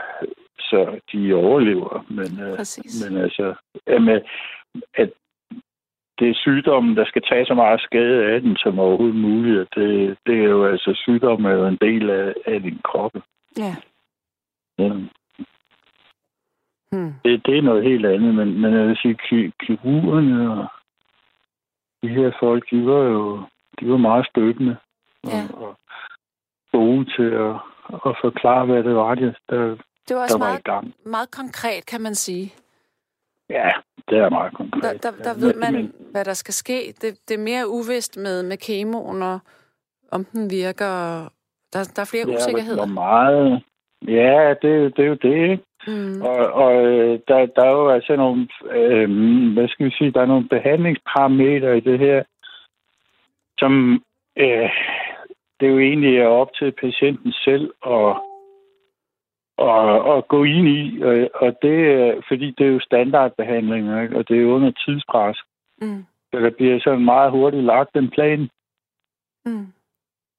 [0.70, 2.04] så de overlever.
[2.08, 2.58] Men, øh,
[3.10, 3.54] men altså,
[3.86, 4.20] jamen,
[4.94, 5.10] at
[6.18, 9.60] det er sygdommen, der skal tage så meget skade af den som overhovedet muligt.
[9.60, 13.12] og Det, det er jo altså, sygdommen er jo en del af, af din krop.
[13.58, 13.74] Ja.
[14.78, 14.92] Ja.
[16.92, 17.12] Hmm.
[17.24, 20.66] Det, det er noget helt andet, men, men jeg vil sige, ki- kirurgerne og
[22.02, 23.42] de her folk, de var jo
[23.80, 24.76] de var meget støttende
[25.26, 25.42] Ja.
[25.54, 25.76] og, og
[26.72, 27.54] gode til at,
[28.06, 29.76] at forklare, hvad det var, der,
[30.08, 30.94] Det var også der var meget, gang.
[31.06, 32.54] meget konkret, kan man sige.
[33.50, 33.70] Ja,
[34.08, 34.82] det er meget konkret.
[34.82, 36.94] Der, der, der ved man, men- hvad der skal ske.
[37.00, 39.38] Det, det er mere uvist med, med kemoen, og
[40.12, 40.86] om den virker.
[40.86, 41.32] og
[41.72, 42.76] Der, der er flere Ja, usikkerheder.
[42.86, 43.62] hvor meget...
[44.08, 45.64] Ja, det, det er jo det, ikke?
[45.86, 46.22] Mm.
[46.22, 48.48] Og, og øh, der, der er jo altså nogle...
[48.70, 49.08] Øh,
[49.52, 50.10] hvad skal vi sige?
[50.12, 52.22] Der er nogle behandlingsparametre i det her,
[53.58, 54.02] som...
[54.36, 54.70] Øh,
[55.60, 58.16] det er jo egentlig er op til patienten selv at,
[59.70, 61.02] at, at gå ind i.
[61.02, 61.76] Og, og det
[62.28, 64.16] fordi det er jo standardbehandlinger, ikke?
[64.16, 65.38] og det er jo under tidspres.
[65.82, 66.04] Mm.
[66.30, 68.48] Så der bliver sådan meget hurtigt lagt en plan.
[69.46, 69.66] Mm.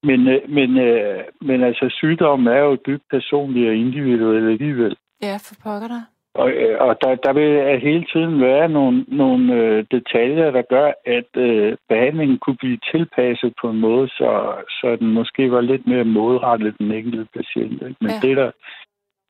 [0.04, 4.96] Men, øh, men, øh, men altså, sygdommen er jo dybt personlig og individuel alligevel.
[5.22, 6.04] Ja, for pokker dig.
[6.36, 10.92] Og, øh, og der, der vil hele tiden være nogle, nogle øh, detaljer, der gør,
[11.06, 15.88] at øh, behandlingen kunne blive tilpasset på en måde, så, så den måske var lidt
[15.88, 17.74] mere målrettet den enkelte patient.
[17.74, 17.96] Ikke?
[18.02, 18.20] Men ja.
[18.22, 18.52] det, er der,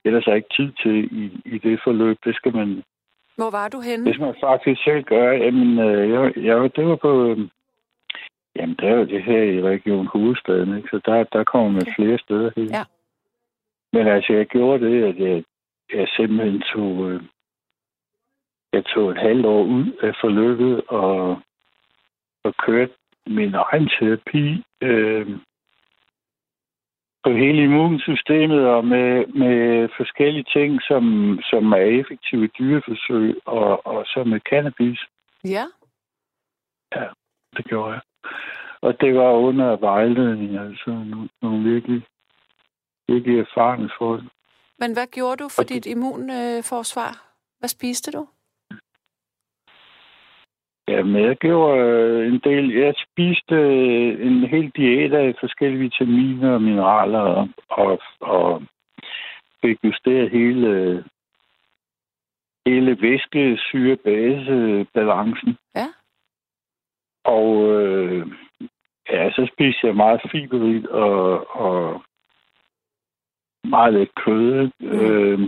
[0.03, 2.17] det er der så ikke tid til i, i det forløb.
[2.25, 2.83] Det skal man...
[3.35, 4.05] Hvor var du henne?
[4.05, 5.35] Det skal man faktisk selv gøre.
[5.35, 7.29] Jamen, øh, jeg, jeg, det var på...
[7.29, 7.37] Øh,
[8.55, 10.89] jamen, det er jo det her i Region Hovedstaden, ikke?
[10.91, 11.95] så der, der kommer man okay.
[11.95, 12.65] flere steder hen.
[12.65, 12.83] Ja.
[13.93, 15.43] Men altså, jeg gjorde det, at jeg,
[15.93, 17.21] jeg simpelthen tog, øh,
[18.73, 21.41] jeg tog et halvt år ud af forløbet og,
[22.43, 22.93] og kørte
[23.27, 25.27] min egen terapi øh,
[27.23, 31.03] på hele immunsystemet og med, med forskellige ting, som,
[31.43, 34.99] som er effektive dyreforsøg og, og så med cannabis.
[35.43, 35.65] Ja.
[36.95, 37.07] Ja,
[37.57, 38.01] det gjorde jeg.
[38.81, 42.01] Og det var under vejledning, altså nogle, nogle virkelig,
[43.07, 44.23] virkelig erfarne folk.
[44.79, 47.11] Men hvad gjorde du for dit immunforsvar?
[47.59, 48.27] Hvad spiste du?
[50.87, 52.73] Jamen, jeg gjorde øh, en del.
[52.75, 58.63] Jeg spiste øh, en hel diæt af forskellige vitaminer og mineraler og, og, og
[59.61, 61.03] fik justeret hele,
[62.65, 65.57] hele væske syre base balancen.
[65.75, 65.87] Ja.
[67.23, 68.27] Og øh,
[69.09, 72.01] ja, så spiste jeg meget fiberigt og, og
[73.63, 74.69] meget lidt kød.
[74.79, 74.87] Mm.
[74.87, 75.39] Øh,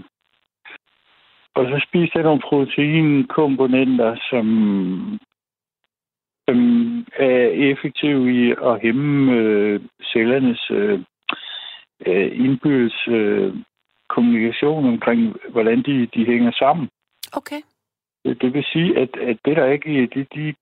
[1.56, 4.48] og så spiste jeg nogle proteinkomponenter, som,
[6.48, 6.60] som
[7.16, 9.82] er effektive i at hæmme øh,
[10.14, 11.00] cellernes øh,
[12.06, 13.54] øh, indbyrdes øh,
[14.10, 16.90] kommunikation omkring, hvordan de, de hænger sammen.
[17.34, 17.62] Okay.
[18.26, 20.56] Det, det vil sige, at, at det der ikke de, de,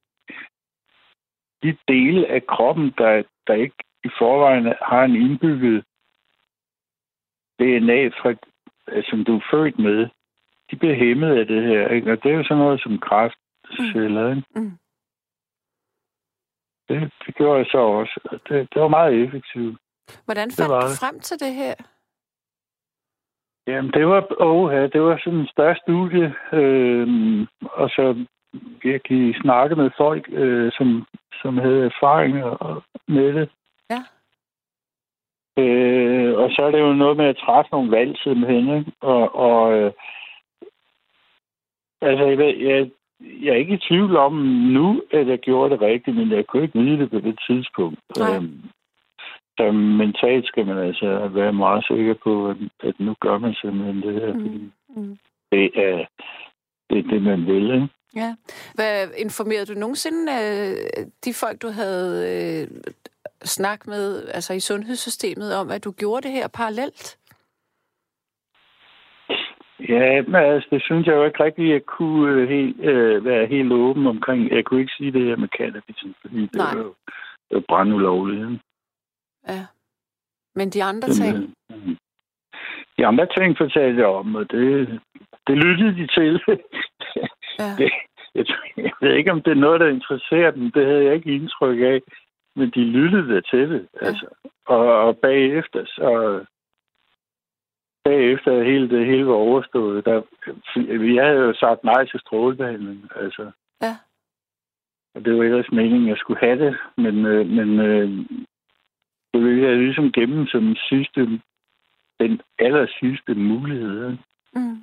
[1.64, 5.84] de dele af kroppen, der, der ikke i forvejen har en indbygget
[7.60, 8.34] DNA, fra,
[9.10, 10.08] som du er født med,
[10.74, 11.88] de bliver hæmmet af det her.
[11.88, 12.12] Ikke?
[12.12, 14.30] Og det er jo sådan noget som kræftceller.
[14.30, 14.44] Ikke?
[14.56, 14.78] Mm.
[16.90, 18.40] Det, det gjorde jeg så også.
[18.50, 19.78] Det, det var meget effektivt.
[20.26, 21.76] Hvordan fandt du frem til det her?
[23.68, 27.08] Jamen, det var, oh, ja, det var sådan en større studie, øh,
[27.62, 28.26] og så
[28.84, 31.06] virkelig snakke med folk, øh, som,
[31.42, 33.50] som havde erfaringer med det.
[33.90, 34.02] Ja.
[35.64, 38.92] Øh, og så er det jo noget med at træffe nogle valg simpelthen, ikke?
[39.02, 39.92] Og, og øh,
[42.10, 42.90] altså, jeg, jeg,
[43.44, 44.34] jeg er ikke i tvivl om
[44.78, 48.00] nu, at jeg gjorde det rigtigt, men jeg kunne ikke vide det på det tidspunkt.
[48.18, 48.36] Nej.
[48.36, 48.62] Øhm,
[49.58, 54.02] så mentalt skal man altså være meget sikker på, at, at nu gør man simpelthen
[54.02, 54.42] det her, mm.
[54.42, 55.18] fordi mm.
[55.52, 56.06] det er
[56.90, 57.66] det, er det, man vil.
[57.74, 57.88] Ikke?
[58.16, 58.36] Ja.
[58.74, 60.76] Hvad informerede du nogensinde af
[61.26, 62.82] de folk, du havde øh,
[63.44, 67.18] snak med altså i sundhedssystemet om, at du gjorde det her parallelt?
[69.90, 73.26] Ja, men altså, det synes jeg jo ikke rigtigt, at jeg kunne øh, helt, øh,
[73.26, 74.52] være helt åben omkring.
[74.52, 76.76] Jeg kunne ikke sige det her med cannabis, fordi det Nej.
[76.76, 76.94] var jo,
[77.50, 78.62] det var brandulovligt.
[79.48, 79.66] Ja.
[80.56, 81.56] Men de andre ting?
[81.72, 81.96] Øh,
[82.98, 85.02] de andre ting fortalte jeg om, og det,
[85.48, 86.42] det lyttede de til.
[87.60, 87.76] Ja.
[87.78, 87.92] det,
[88.36, 88.46] jeg,
[88.78, 90.72] jeg ved ikke, om det er noget, der interesserer dem.
[90.72, 92.02] Det havde jeg ikke indtryk af.
[92.56, 93.88] Men de lyttede til det.
[94.02, 94.08] Ja.
[94.08, 94.28] Altså.
[94.66, 96.40] Og, og bagefter, så,
[98.04, 100.22] bagefter hele det hele var overstået, der,
[101.16, 103.10] jeg havde jo sagt nej til strålebehandling.
[103.16, 103.52] Altså.
[103.82, 103.96] Ja.
[105.16, 108.10] Og det var ellers meningen, at jeg skulle have det, men, øh, men øh,
[109.34, 111.22] det ville jeg ligesom gemme som sidste,
[112.20, 114.18] den aller sidste mulighed.
[114.54, 114.78] Mm.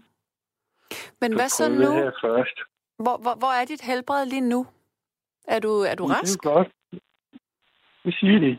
[1.21, 1.93] Men hvad så nu?
[1.93, 2.59] Her først.
[2.99, 4.67] Hvor, hvor, hvor er dit helbred lige nu?
[5.49, 6.43] Er du, er du rask?
[6.43, 6.69] Det er godt.
[8.05, 8.59] Det siger de.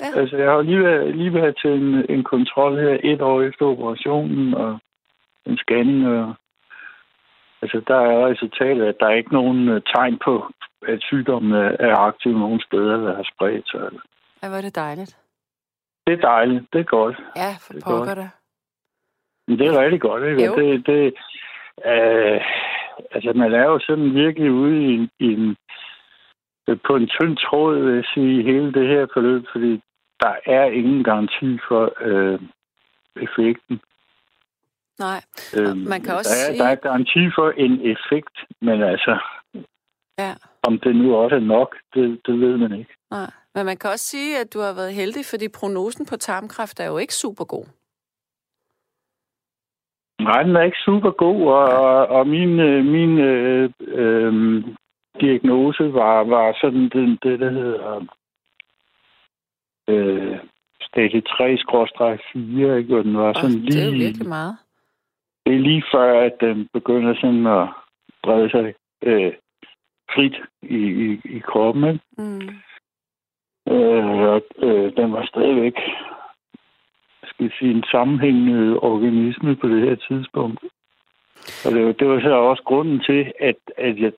[0.00, 0.20] Ja.
[0.20, 3.66] Altså, jeg har lige været, lige været til en, en kontrol her et år efter
[3.66, 4.78] operationen, og
[5.46, 6.34] en scanning, og
[7.62, 10.50] altså, der er resultatet, at der er ikke nogen uh, tegn på,
[10.88, 13.80] at sygdommen er aktiv nogen steder, der har spredt sig.
[14.42, 15.16] Ja, hvor er det dejligt.
[16.06, 16.64] Det er dejligt.
[16.72, 17.16] Det er godt.
[17.36, 18.30] Ja, for det pokker det.
[19.48, 20.44] Men det er rigtig godt, ikke?
[20.44, 20.54] Jo.
[20.54, 21.14] Det, det,
[21.86, 22.40] øh,
[23.10, 25.56] altså, man er jo sådan virkelig ude i, i en,
[26.86, 29.82] på en tynd tråd, vil jeg sige, hele det her forløb, fordi
[30.20, 32.40] der er ingen garanti for øh,
[33.16, 33.80] effekten.
[34.98, 35.20] Nej,
[35.56, 36.62] øhm, man kan også der er, sige...
[36.62, 39.18] Der er garanti for en effekt, men altså...
[40.18, 40.34] Ja.
[40.62, 42.94] Om det nu også er nok, det, det ved man ikke.
[43.10, 46.80] Nej, men man kan også sige, at du har været heldig, fordi prognosen på tarmkræft
[46.80, 47.66] er jo ikke super god.
[50.20, 54.64] Nej, den er ikke super god, og, og, og min, øh, min øh, øh,
[55.20, 58.06] diagnose var, var sådan det, det der hedder
[59.88, 60.38] øh,
[60.82, 62.96] stadie 3-4, ikke?
[62.96, 63.80] Og den var sådan oh, lige...
[63.80, 64.56] Det er virkelig meget.
[65.46, 67.68] det er lige før, at den begynder sådan at
[68.22, 69.32] brede sig øh,
[70.14, 71.84] frit i, i, i kroppen.
[71.84, 72.00] Ikke?
[72.18, 72.48] Mm.
[73.74, 75.76] Øh, og, øh, den var stadigvæk
[77.36, 80.60] skal sige, en sammenhængende organisme på det her tidspunkt.
[81.64, 84.12] Og det var, det var så også grunden til, at, at jeg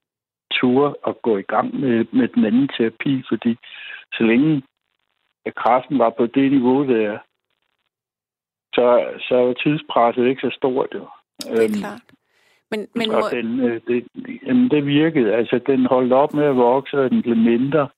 [0.60, 3.58] turde at gå i gang med, med den anden terapi, fordi
[4.12, 4.62] så længe
[5.46, 7.18] at kraften var på det niveau der,
[8.74, 8.86] så,
[9.28, 10.88] så var tidspresset ikke så stort.
[10.94, 11.08] Jo.
[11.40, 12.02] Det er øhm, klart.
[12.70, 13.28] Men, men og må...
[13.30, 14.06] den, øh, det,
[14.46, 15.34] jamen, det virkede.
[15.34, 17.88] Altså, den holdt op med at vokse, og den blev mindre.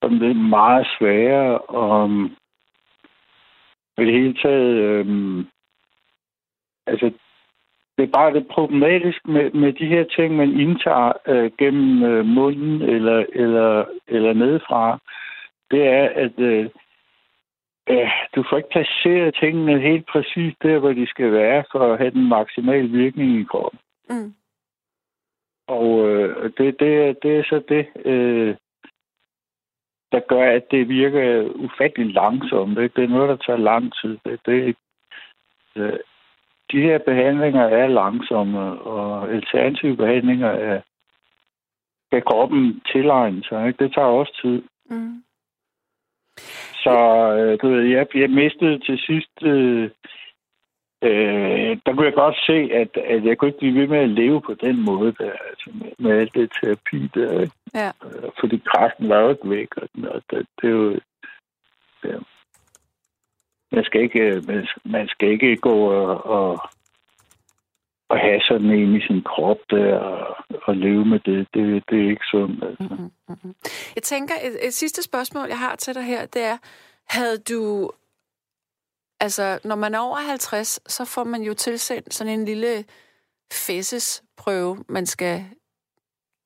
[0.00, 1.58] Og den blev meget sværere.
[1.58, 2.10] Og
[3.98, 4.74] i det hele taget...
[4.76, 5.46] Øhm,
[6.86, 7.12] altså,
[7.96, 12.24] det er bare det problematisk med, med de her ting, man indtager øh, gennem øh,
[12.24, 14.98] munden eller, eller, eller nedefra.
[15.70, 16.68] Det er, at øh,
[17.90, 21.98] øh, du får ikke placeret tingene helt præcis der, hvor de skal være, for at
[21.98, 23.80] have den maksimale virkning i kroppen.
[24.10, 24.34] Mm.
[25.68, 28.56] Og øh, det, det, det er så det, øh,
[30.12, 32.76] der gør, at det virker ufattelig langsomt.
[32.76, 34.18] Det, det er noget, der tager lang tid.
[34.24, 34.76] Det, det,
[35.76, 35.98] øh,
[36.72, 40.80] de her behandlinger er langsomme, og alternative behandlinger er,
[42.06, 43.66] skal kroppen tilegne sig.
[43.66, 43.84] Ikke?
[43.84, 44.62] Det tager også tid.
[44.90, 45.22] Mm.
[46.82, 46.96] Så
[47.38, 49.42] øh, du ved, jeg, jeg mistede til sidst...
[49.42, 49.90] Øh,
[51.02, 54.08] øh, der kunne jeg godt se, at, at jeg kunne ikke blive ved med at
[54.08, 57.40] leve på den måde, der, altså med, med alt det terapi der.
[57.40, 57.52] Ikke?
[57.74, 57.90] Ja.
[58.04, 61.00] Øh, fordi kræften var jo ikke væk, og, og det, det er jo...
[62.04, 62.18] Ja.
[63.72, 66.60] Man skal ikke, man, man skal ikke gå og, og,
[68.08, 71.48] og have sådan en i sin krop der og, og leve med det.
[71.54, 72.64] Det, det er ikke sundt.
[72.64, 72.88] Altså.
[72.90, 73.54] Mm-hmm, mm-hmm.
[73.94, 76.56] Jeg tænker, et, et sidste spørgsmål, jeg har til dig her, det er,
[77.08, 77.90] havde du...
[79.20, 82.84] Altså, når man er over 50, så får man jo tilsendt sådan en lille
[83.52, 85.44] fæsesprøve, man skal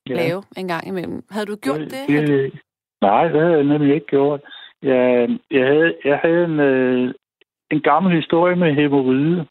[0.09, 0.15] ja.
[0.15, 1.23] lave en gang imellem.
[1.31, 2.09] Havde du gjort det?
[2.09, 2.61] det, det
[3.01, 4.41] nej, det havde jeg nemlig ikke gjort.
[4.83, 7.15] Ja, jeg havde, jeg havde en, øh,
[7.71, 9.47] en gammel historie med hemorrhide.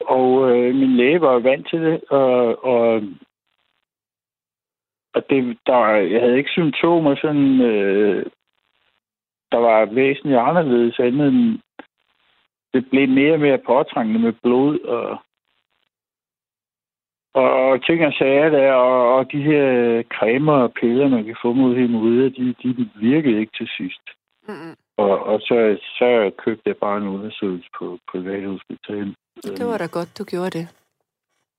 [0.00, 3.02] Og øh, min læge var vant til det, og, og,
[5.14, 8.26] og det, der, jeg havde ikke symptomer sådan, øh,
[9.52, 11.58] der var væsentligt anderledes andet end,
[12.74, 15.18] det blev mere og mere påtrængende med blod og,
[17.34, 21.52] og ting og sager der, og, og de her cremer og piller, man kan få
[21.52, 24.04] mod hemorrider, de, de virkede ikke til sidst.
[24.48, 24.74] Mm-hmm.
[24.96, 29.14] Og, og så, så købte jeg bare en undersøgelse på privathospitalet.
[29.44, 30.68] Det var da godt, du gjorde det.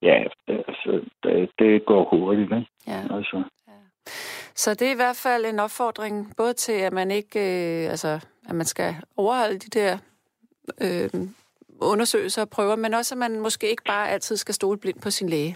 [0.01, 2.67] Ja, altså, det, det går hurtigt, ikke?
[2.87, 3.01] Ja.
[3.17, 3.43] Altså.
[3.67, 3.73] ja.
[4.55, 8.25] Så det er i hvert fald en opfordring, både til, at man ikke, øh, altså,
[8.49, 9.97] at man skal overholde de der
[10.81, 11.09] øh,
[11.81, 15.09] undersøgelser og prøver, men også, at man måske ikke bare altid skal stole blind på
[15.09, 15.55] sin læge.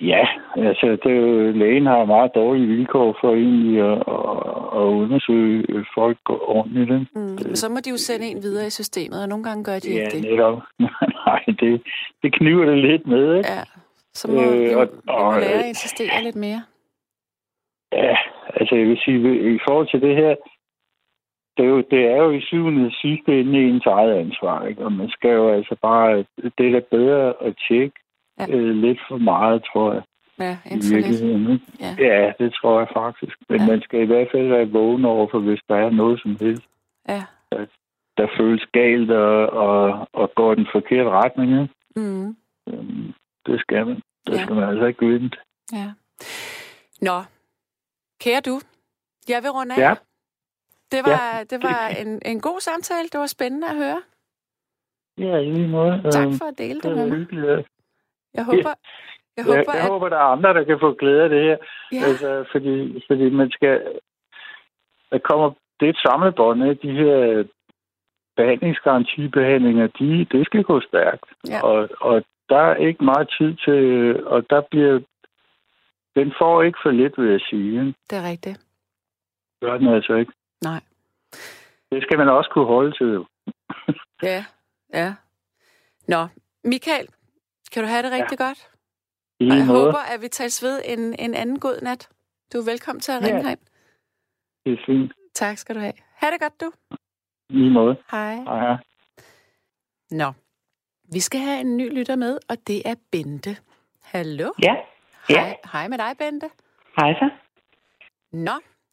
[0.00, 0.26] Ja,
[0.56, 1.16] altså det,
[1.56, 7.16] lægen har meget dårlige vilkår for egentlig at, at, at undersøge folk ordentligt.
[7.16, 9.78] Mm, det, så må de jo sende en videre i systemet, og nogle gange gør
[9.78, 10.24] de ja, ikke det.
[10.24, 10.62] Ja, netop.
[11.26, 11.82] Nej, det,
[12.22, 13.50] det kniver det lidt med, ikke?
[13.52, 13.62] Ja,
[14.14, 16.62] så må øh, vi, og, og, lære at insistere lidt mere.
[17.92, 18.16] Ja,
[18.54, 19.18] altså jeg vil sige,
[19.54, 20.34] i forhold til det her,
[21.58, 24.84] det er jo, det er jo i syvende sidste ende ens eget ansvar, ikke?
[24.84, 26.24] Og man skal jo altså bare,
[26.58, 27.98] det er da bedre at tjekke
[28.38, 28.46] Ja.
[28.50, 30.02] Øh, lidt for meget, tror jeg.
[30.38, 31.62] Ja, ikke for lidt.
[31.80, 31.92] Ja.
[31.98, 33.36] ja, det tror jeg faktisk.
[33.48, 33.66] Men ja.
[33.66, 36.62] man skal i hvert fald være vågen over, for hvis der er noget som helst,
[37.08, 37.24] ja.
[37.52, 37.66] der,
[38.16, 41.50] der føles galt og, og, og går den forkerte retning.
[41.52, 41.66] Ja?
[41.96, 42.36] Mm.
[42.68, 43.12] Øhm,
[43.46, 44.02] det skal man.
[44.26, 44.42] Det ja.
[44.42, 45.36] skal man altså ikke vente.
[45.72, 45.90] Ja.
[47.00, 47.22] Nå,
[48.20, 48.60] kære du,
[49.28, 49.78] jeg vil runde af.
[49.78, 49.94] Ja.
[50.92, 51.44] Det var, ja.
[51.50, 53.08] det var en, en god samtale.
[53.12, 54.02] Det var spændende at høre.
[55.18, 56.02] Ja, i lige måde.
[56.10, 57.18] Tak for at dele det, det med mig.
[57.18, 57.68] Hyggeligt.
[58.34, 58.74] Jeg håber,
[59.36, 59.88] jeg håber, jeg, jeg at...
[59.88, 61.56] håber, der er andre, der kan få glæde af det her.
[61.92, 62.04] Ja.
[62.06, 64.00] Altså, fordi, fordi man skal...
[65.10, 67.44] Der kommer, det er et samlebånd af de her
[68.36, 71.24] behandlingsgarantibehandlinger, de, det skal gå stærkt.
[71.48, 71.62] Ja.
[71.62, 73.80] Og, og der er ikke meget tid til,
[74.26, 75.00] og der bliver,
[76.16, 77.94] den får ikke for lidt, vil jeg sige.
[78.10, 78.60] Det er rigtigt.
[79.60, 80.32] Gør den altså ikke.
[80.64, 80.80] Nej.
[81.90, 83.24] Det skal man også kunne holde til.
[84.30, 84.44] ja,
[84.94, 85.14] ja.
[86.08, 86.26] Nå,
[86.64, 87.08] Michael,
[87.72, 88.44] kan du have det rigtig ja.
[88.46, 88.70] godt?
[89.40, 89.78] I og jeg måde.
[89.78, 92.08] håber, at vi tager ved en, en anden god nat.
[92.52, 93.42] Du er velkommen til at ringe ja.
[93.42, 93.60] herind.
[94.64, 95.12] Det er fint.
[95.34, 95.92] Tak skal du have.
[96.14, 96.72] Ha' det godt, du.
[97.50, 97.96] I måde.
[98.10, 98.34] Hej.
[98.34, 98.76] Hej.
[100.10, 100.32] Nå,
[101.12, 103.56] vi skal have en ny lytter med, og det er Bente.
[104.02, 104.52] Hallo?
[104.62, 104.74] Ja.
[105.28, 105.54] Hej, ja.
[105.72, 106.50] hej med dig, Bente.
[106.96, 107.30] Hej så.
[108.32, 108.52] Nå,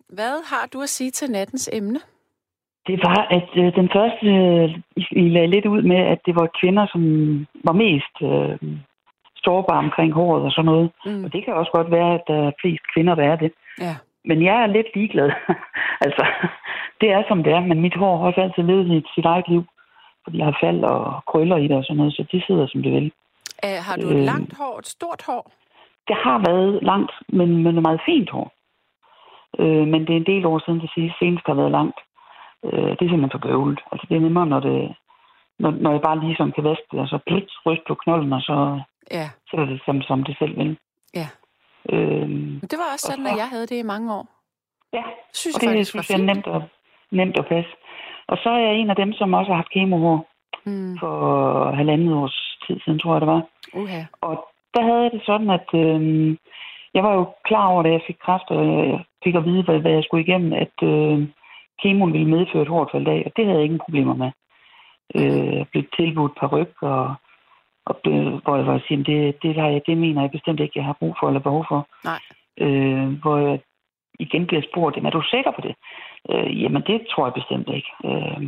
[0.10, 2.00] hvad har du at sige til nattens emne?
[2.88, 4.70] Det var, at øh, den første, øh,
[5.12, 7.02] I lagde lidt ud med, at det var kvinder, som
[7.68, 8.80] var mest øh,
[9.46, 10.92] sårbare omkring håret og sådan noget.
[11.06, 11.24] Mm.
[11.24, 13.52] Og det kan også godt være, at der er flest kvinder, der er det.
[13.80, 13.96] Ja.
[14.30, 15.30] Men jeg er lidt ligeglad.
[16.06, 16.24] altså,
[17.02, 19.48] det er som det er, men mit hår har også altid levet i sit eget
[19.48, 19.64] liv.
[20.24, 22.84] Fordi jeg har fald og krøller i det og sådan noget, så det sidder som
[22.84, 23.12] det vil.
[23.64, 25.52] Æh, har du et øh, langt hår, et stort hår?
[26.08, 28.55] Det har været langt, men noget meget fint hår.
[29.60, 32.00] Øh, men det er en del år siden, det sidste senest har været langt.
[32.66, 33.80] Øh, det er simpelthen for bøvlet.
[33.92, 34.96] Altså, det er nemmere, når, det,
[35.60, 38.42] når, når jeg bare ligesom kan vaske det, og så pligt ryst på knolden, og
[38.42, 38.82] så
[39.12, 39.28] ja.
[39.50, 40.78] sætter det som, som det selv vil.
[41.20, 41.28] Ja.
[41.90, 44.26] Øhm, det var også sådan, så, at jeg havde det i mange år.
[44.94, 45.04] Ja,
[45.34, 46.62] synes og det faktisk synes jeg er nemt at,
[47.12, 47.72] nemt at passe.
[48.28, 50.28] Og så er jeg en af dem, som også har haft kemohår
[50.66, 50.98] mm.
[51.00, 51.16] for
[51.72, 53.42] halvandet års tid siden, tror jeg det var.
[53.74, 54.06] Uh-huh.
[54.22, 54.34] Og
[54.74, 56.38] der havde jeg det sådan, at øh,
[56.94, 59.80] jeg var jo klar over, da jeg fik kræft, og jeg fik at vide, hvad,
[59.80, 61.18] hvad jeg skulle igennem, at øh,
[61.82, 64.32] kemoen ville medføre et hårdt fald af, og det havde jeg ingen problemer med.
[65.16, 67.16] Øh, jeg blev tilbudt par ryg, og,
[67.86, 67.96] og
[68.44, 71.16] hvor jeg var sige, det, det, der, det mener jeg bestemt ikke, jeg har brug
[71.20, 71.88] for eller behov for.
[72.04, 72.22] Nej.
[72.66, 73.60] Øh, hvor jeg
[74.20, 75.76] igen bliver spurgt, er du sikker på det?
[76.32, 77.92] Øh, jamen, det tror jeg bestemt ikke.
[78.06, 78.42] Øh,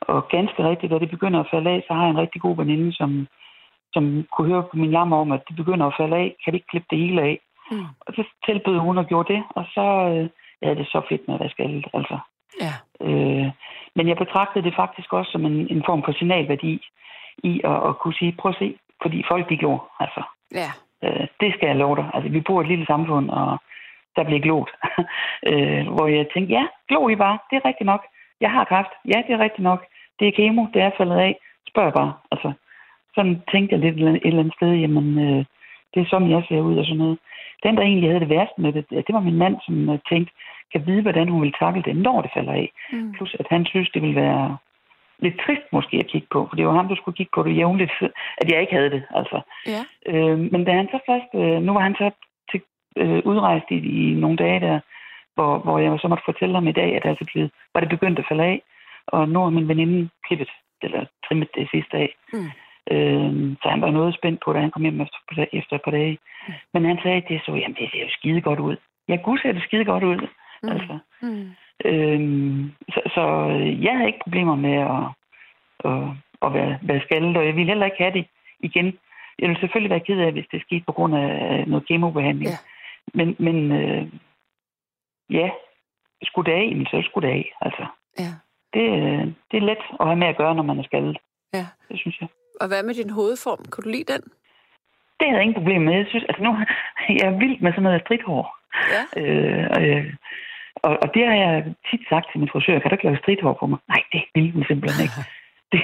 [0.00, 2.56] og ganske rigtigt, da det begynder at falde af, så har jeg en rigtig god
[2.56, 3.26] veninde, som,
[3.92, 6.36] som kunne høre på min jammer om, at det begynder at falde af.
[6.44, 7.40] Kan vi ikke klippe det hele af?
[7.70, 7.86] Mm.
[8.06, 10.28] Og så tilbød hun og gjorde det, og så øh,
[10.62, 12.18] ja, det så fedt med at vaske alt, altså.
[12.64, 12.74] Ja.
[13.06, 13.50] Øh,
[13.96, 16.80] men jeg betragtede det faktisk også som en, en form for signalværdi
[17.38, 20.22] i at, at kunne sige, prøv at se, fordi folk de gjorde, altså.
[20.54, 20.70] Ja.
[21.04, 22.10] Øh, det skal jeg love dig.
[22.14, 23.58] Altså, vi bor i et lille samfund, og
[24.16, 24.70] der bliver glot.
[25.50, 28.02] øh, hvor jeg tænkte, ja, glo I bare, det er rigtigt nok.
[28.40, 29.84] Jeg har kræft, ja, det er rigtigt nok.
[30.18, 31.40] Det er kemo, det er faldet af.
[31.68, 32.52] Spørg bare, altså.
[33.14, 35.44] Sådan tænkte jeg lidt et eller andet sted, jamen, øh,
[35.94, 37.18] det er sådan, jeg ser ud og sådan noget.
[37.62, 40.32] Den, der egentlig havde det værste med det, det var min mand, som øh, tænkte,
[40.72, 42.72] kan vide, hvordan hun vil takle det, når det falder af.
[42.92, 43.12] Mm.
[43.12, 44.56] Plus, at han synes, det vil være
[45.18, 47.56] lidt trist måske at kigge på, for det var ham, der skulle kigge på det
[47.56, 47.92] jævnligt,
[48.40, 49.40] at jeg ikke havde det, altså.
[49.66, 49.82] Ja.
[50.12, 52.10] Øh, men da han så først, øh, nu var han så
[52.50, 52.60] til,
[52.96, 54.80] øh, udrejst i, i nogle dage der,
[55.34, 58.18] hvor, hvor jeg så måtte fortælle ham i dag, at altså blevet, var det begyndt
[58.18, 58.62] at falde af,
[59.06, 60.50] og nu har min veninde klippet,
[60.82, 62.14] eller trimmet det sidste dag.
[62.32, 62.50] Mm.
[62.90, 65.90] Øh, så han var noget spændt på, da han kom hjem efter, efter et par
[65.90, 66.18] dage.
[66.48, 66.54] Mm.
[66.74, 68.76] Men han sagde, at det så, jamen det ser jo skide godt ud.
[69.08, 70.28] Ja, gud ser det skide godt ud.
[70.62, 70.68] Mm.
[70.68, 70.98] Altså.
[71.22, 71.50] Mm.
[71.84, 73.22] Øhm, så, så
[73.86, 75.04] jeg havde ikke problemer med at,
[75.90, 76.02] at,
[76.42, 78.26] at være, være skaldet, og jeg ville heller ikke have det
[78.60, 78.86] igen.
[79.38, 82.50] Jeg ville selvfølgelig være ked af, hvis det skete på grund af noget kemobehandling.
[82.50, 82.58] Ja.
[83.14, 84.06] Men, men øh,
[85.30, 85.50] ja,
[86.22, 87.52] skulle det af, så skulle det af.
[87.60, 87.86] Altså.
[88.18, 88.30] Ja.
[88.74, 88.84] Det,
[89.50, 91.18] det er let at have med at gøre, når man er skaldet.
[91.54, 91.66] Ja.
[91.88, 92.28] Det synes jeg.
[92.60, 93.62] Og hvad med din hovedform?
[93.70, 94.22] Kunne du lide den?
[95.18, 95.94] Det havde jeg ingen problem med.
[95.94, 96.50] Jeg synes, altså nu,
[97.18, 98.44] jeg er vild med sådan noget stridthår.
[98.94, 99.02] Ja.
[99.20, 100.04] Øh, øh,
[100.86, 103.54] og, og det har jeg tit sagt til min frisør, kan du ikke lave stridthår
[103.60, 103.78] på mig?
[103.88, 105.20] Nej, det vil hun simpelthen ikke.
[105.72, 105.82] det,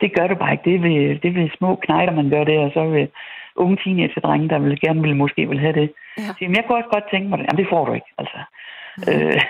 [0.00, 0.70] det gør du bare ikke.
[0.70, 3.08] Det vil, det vil små knejder, man gør det, og så vil
[3.56, 5.88] unge teenager-drenge, der vil gerne vil, måske vil have det.
[6.18, 6.22] Ja.
[6.22, 7.46] Så, jamen, jeg kunne også godt tænke mig det.
[7.46, 8.38] Jamen, det får du ikke, altså.
[8.96, 9.04] Mm.
[9.12, 9.40] Øh,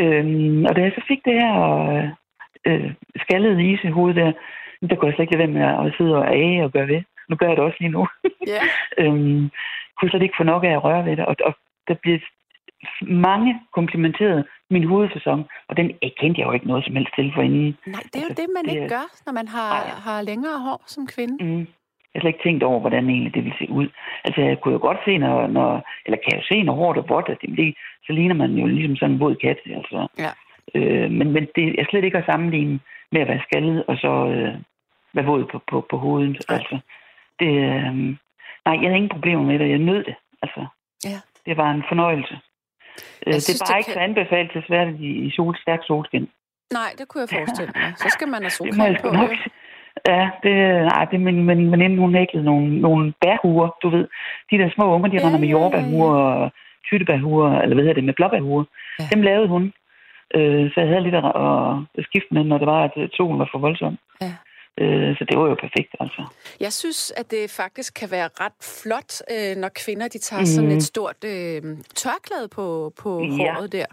[0.00, 0.24] øh,
[0.68, 1.56] og da jeg så fik det her
[2.66, 2.90] øh,
[3.22, 4.32] skaldede is i hovedet der,
[4.88, 7.02] der kunne jeg slet ikke lade være med at sidde og age og gøre ved.
[7.28, 8.06] Nu gør jeg det også lige nu.
[8.48, 8.66] Yeah.
[9.02, 9.50] øhm,
[9.96, 11.26] kunne slet ikke få nok af at røre ved det.
[11.26, 11.54] Og, og
[11.88, 12.18] der bliver
[13.02, 15.86] mange komplimenteret min hovedsæson, og den
[16.20, 17.76] kendte jeg jo ikke noget som helst til for inden.
[17.86, 19.74] Nej, det er jo altså, det, man det, ikke gør, når man har,
[20.06, 21.44] har længere hår som kvinde.
[21.44, 21.66] Mm.
[22.10, 23.88] Jeg har slet ikke tænkt over, hvordan egentlig det vil se ud.
[24.24, 25.68] Altså, jeg kunne jo godt se, når, når
[26.06, 27.74] eller kan jeg se, når håret er vådt, at det,
[28.06, 29.58] så ligner man jo ligesom sådan en våd kat.
[29.78, 29.98] Altså.
[30.24, 30.32] Ja.
[30.74, 32.80] Øh, men, men det er slet ikke at sammenligne
[33.12, 34.54] med at være skaldet, og så øh,
[35.14, 36.44] være våd på, på, på hovedet.
[36.48, 36.54] Ja.
[36.54, 36.78] Altså,
[37.40, 37.94] det, øh,
[38.66, 39.70] nej, jeg havde ingen problemer med det.
[39.70, 40.14] Jeg nød det.
[40.42, 40.66] Altså,
[41.04, 41.18] ja.
[41.46, 42.38] Det var en fornøjelse.
[43.26, 43.94] Jeg det synes, er bare det ikke kan...
[43.94, 46.28] så anbefalesværdigt i, i sol, stærk solskin.
[46.72, 47.92] Nej, det kunne jeg forestille mig.
[47.96, 49.10] Så skal man have solcreme på.
[49.10, 49.30] Nok.
[50.08, 50.54] Ja, det,
[50.92, 54.08] nej, det min, min veninde, hun hæklede nogle, nogle bærhuer, du ved.
[54.50, 56.52] De der små unger, de ja, render med jordbærhuer og
[56.86, 58.64] tyttebærhuer, eller hvad hedder det, med blåbærhuer.
[58.98, 59.04] Ja.
[59.12, 59.72] Dem lavede hun.
[60.34, 61.24] Øh, så jeg havde lidt at,
[61.98, 63.98] at skifte med, når det var, at solen var for voldsom.
[64.20, 64.32] Ja.
[64.80, 66.22] Øh, så det var jo perfekt, altså.
[66.60, 70.46] Jeg synes, at det faktisk kan være ret flot, øh, når kvinder de tager mm.
[70.46, 71.62] sådan et stort øh,
[71.94, 73.28] tørklæde på, på ja.
[73.28, 73.86] håret der.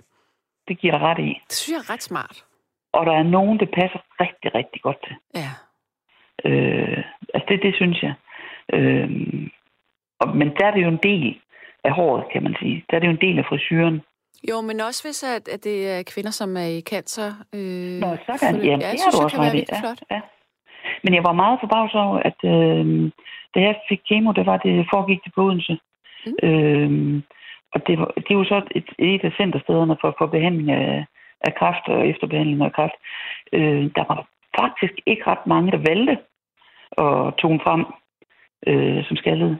[0.68, 1.42] det giver dig ret i.
[1.48, 2.46] Det synes jeg er ret smart.
[2.94, 5.16] Og der er nogen, det passer rigtig, rigtig godt til.
[5.42, 5.52] Ja.
[6.50, 7.04] Øh,
[7.34, 8.14] altså, det, det synes jeg.
[8.74, 9.10] Øh,
[10.20, 11.42] og, men der er det jo en del
[11.84, 12.86] af håret, kan man sige.
[12.90, 14.02] Der er det jo en del af frisyren.
[14.50, 17.30] Jo, men også hvis at, at det er kvinder, som er i cancer.
[17.56, 18.62] Øh, Nå, sådan.
[18.66, 20.02] Ja, det, det synes, du også kan være ja, flot.
[20.12, 20.22] Ja.
[21.04, 23.12] Men jeg var meget forbavset over, at øh,
[23.56, 25.78] da jeg fik kemo, det var det foregik til på Odense.
[26.26, 26.47] Mm.
[26.47, 27.22] Øh,
[27.74, 31.06] og det, var, det er jo så et, et af centerstederne for, for behandling af
[31.41, 32.93] af kræft og efterbehandling af kræft.
[33.54, 34.28] Øh, der var
[34.60, 36.18] faktisk ikke ret mange, der valgte
[36.97, 37.86] at tone frem
[38.68, 39.58] øh, som skaldede.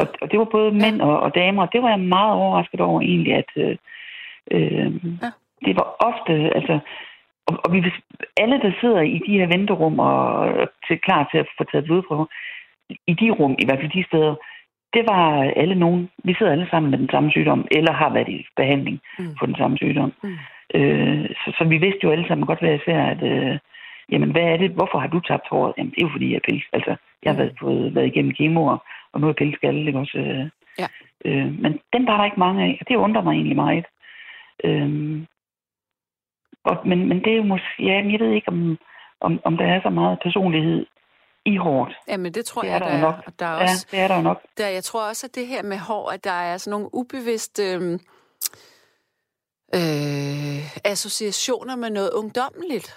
[0.00, 1.06] Og, og det var både mænd ja.
[1.06, 3.76] og, og damer, og det var jeg meget overrasket over egentlig, at øh,
[4.50, 4.92] øh,
[5.22, 5.30] ja.
[5.66, 6.78] det var ofte, altså,
[7.50, 7.78] og, og vi,
[8.36, 10.18] alle, der sidder i de her venterum og
[10.86, 12.26] til, klar til at få taget blodprøver,
[13.06, 14.34] i de rum, i hvert fald de steder,
[14.94, 18.28] det var alle nogen, vi sidder alle sammen med den samme sygdom, eller har været
[18.28, 19.36] i behandling mm.
[19.38, 20.12] for den samme sygdom.
[20.22, 20.36] Mm.
[20.74, 23.58] Øh, så, så vi vidste jo alle sammen godt hvad især, at øh,
[24.12, 25.74] jamen, hvad er det, hvorfor har du tabt håret?
[25.78, 26.64] Jamen, det er jo fordi, jeg er pils.
[26.72, 27.38] Altså, jeg har mm.
[27.38, 28.66] været, fået, været igennem kemo,
[29.12, 30.18] og nu er pilskalle, ikke også?
[30.18, 30.44] Øh,
[30.78, 30.86] ja.
[31.24, 33.86] Øh, men den var der ikke mange af, og det undrer mig egentlig meget.
[34.64, 35.22] Øh,
[36.64, 38.78] og, men, men det er jo måske, ja, jeg ved ikke, om,
[39.20, 40.86] om, om der er så meget personlighed
[41.44, 41.92] i hårdt.
[42.08, 43.00] Jamen, det tror det jeg, der er.
[43.00, 43.14] Nok.
[43.26, 44.42] Og der er ja, også, det er der jo nok.
[44.58, 47.62] Der, jeg tror også, at det her med hår, at der er sådan nogle ubevidste
[47.62, 47.92] øh,
[49.74, 52.88] øh, associationer med noget ungdommeligt.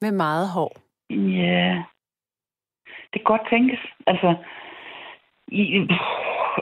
[0.00, 0.72] Med meget hår.
[1.10, 1.82] Ja,
[3.12, 3.80] det kan godt tænkes.
[4.06, 4.34] Altså,
[5.48, 5.62] i,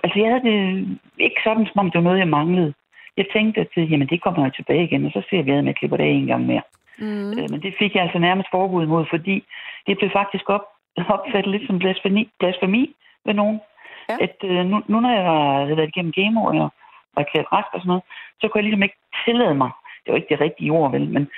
[0.02, 2.74] altså jeg havde det ikke sådan, som om det var noget, jeg manglede.
[3.16, 5.76] Jeg tænkte, at jamen, det kommer jo tilbage igen, og så ser vi, at jeg
[5.76, 6.62] klipper det af en gang mere.
[6.98, 7.30] Mm.
[7.38, 9.44] Øh, men det fik jeg altså nærmest forbud mod, fordi
[9.86, 10.64] det blev faktisk op,
[11.16, 12.94] opfattet lidt som blasfemi, blasfemi
[13.24, 13.60] ved nogen.
[14.08, 14.16] Ja.
[14.20, 15.24] At øh, nu, nu, når jeg
[15.64, 18.02] havde været igennem kemo og var erklæret rask og sådan noget,
[18.40, 19.70] så kunne jeg ligesom ikke tillade mig,
[20.04, 21.28] det var ikke det rigtige ord, vel, men,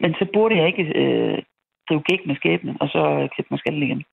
[0.00, 1.38] men så burde jeg ikke øh,
[1.88, 4.04] drive gæk med skæbnen, og så klippe mig skaldet igen.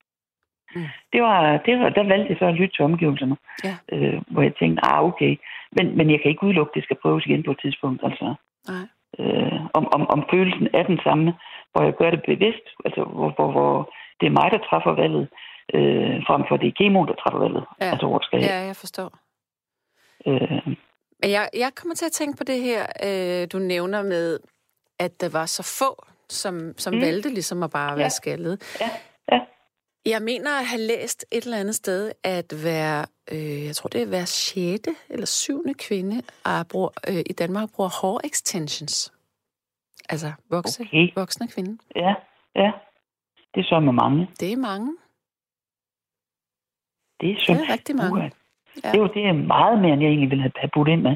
[0.76, 0.86] Mm.
[1.14, 3.76] Det var, det var, der valgte jeg så at lytte til omgivelserne, ja.
[3.92, 5.36] øh, hvor jeg tænkte, ah okay,
[5.76, 8.02] men, men jeg kan ikke udelukke, at det skal prøves igen på et tidspunkt.
[8.04, 8.36] Altså.
[8.68, 8.88] Nej
[9.20, 11.34] øh, om, om, om følelsen er den samme,
[11.72, 15.28] hvor jeg gør det bevidst, altså hvor, hvor, hvor det er mig, der træffer valget,
[15.76, 17.64] øh, frem for det er kemo, der træffer valget.
[17.82, 19.10] Ja, altså, hvor skal ja jeg forstår.
[20.28, 20.68] Øh,
[21.22, 24.40] Men jeg, jeg kommer til at tænke på det her, øh, du nævner med,
[25.00, 27.02] at der var så få, som, som mm.
[27.02, 28.20] valgte ligesom at bare være ja.
[28.22, 28.78] skaldet.
[28.82, 28.90] Ja,
[29.32, 29.40] ja.
[30.14, 34.02] Jeg mener at have læst et eller andet sted, at være, øh, jeg tror det
[34.02, 39.14] er hver sjette eller syvende kvinde er bruger, øh, i Danmark bruger hår extensions.
[40.10, 41.08] Altså vokse, okay.
[41.16, 41.78] voksne kvinde.
[41.96, 42.14] Ja,
[42.56, 42.72] ja.
[43.54, 44.30] Det er så med mange.
[44.40, 44.98] Det er mange.
[47.22, 48.24] Det er, så det er rigtig mange.
[48.84, 48.92] Ja.
[48.92, 51.16] Det er jo det er meget mere, end jeg egentlig ville have budt ind med.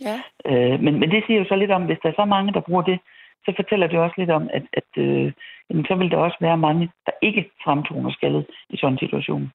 [0.00, 0.16] Ja.
[0.48, 2.60] Øh, men, men det siger jo så lidt om, hvis der er så mange, der
[2.60, 2.98] bruger det,
[3.44, 5.32] så fortæller det også lidt om, at, at øh,
[5.70, 9.52] jamen, så vil der også være mange, der ikke fremtoner skaldet i sådan en situation.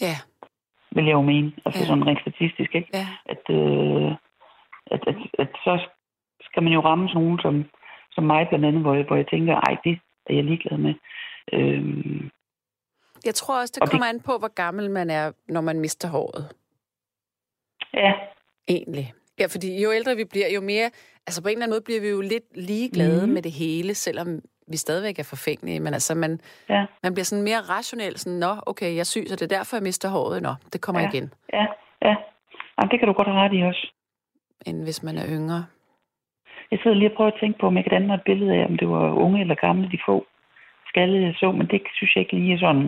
[0.00, 0.16] Ja.
[0.94, 1.52] Vil jeg jo mene.
[1.64, 1.86] Altså ja.
[1.86, 2.90] sådan rent statistisk, ikke?
[2.94, 3.06] Ja.
[3.26, 4.12] At, øh,
[4.94, 5.88] at, at, at, så
[6.40, 7.64] skal man jo ramme sådan nogen som,
[8.12, 10.94] som mig blandt andet, hvor jeg, hvor jeg tænker, ej, det er jeg ligeglad med.
[11.52, 12.30] Øhm,
[13.24, 14.14] jeg tror også, det kommer det...
[14.14, 16.54] an på, hvor gammel man er, når man mister håret.
[17.94, 18.12] Ja.
[18.68, 19.12] Egentlig.
[19.38, 20.90] Ja, fordi jo ældre vi bliver, jo mere...
[21.26, 23.32] Altså på en eller anden måde bliver vi jo lidt ligeglade mm.
[23.32, 24.28] med det hele, selvom
[24.72, 25.80] vi stadigvæk er forfængelige.
[25.80, 26.86] Men altså, man, ja.
[27.02, 28.18] man bliver sådan mere rationel.
[28.18, 30.42] Sådan, Nå, okay, jeg synes, det er derfor, jeg mister håret.
[30.42, 31.08] Nå, det kommer ja.
[31.08, 31.26] igen.
[31.52, 31.66] Ja,
[32.06, 32.14] ja.
[32.76, 33.92] Jamen, det kan du godt have ret i også.
[34.66, 35.64] End hvis man er yngre.
[36.70, 38.52] Jeg sidder lige og prøver at tænke på, om jeg kan danne mig et billede
[38.54, 40.26] af, om det var unge eller gamle, de få
[40.88, 42.82] skaldede jeg så, men det synes jeg ikke lige sådan.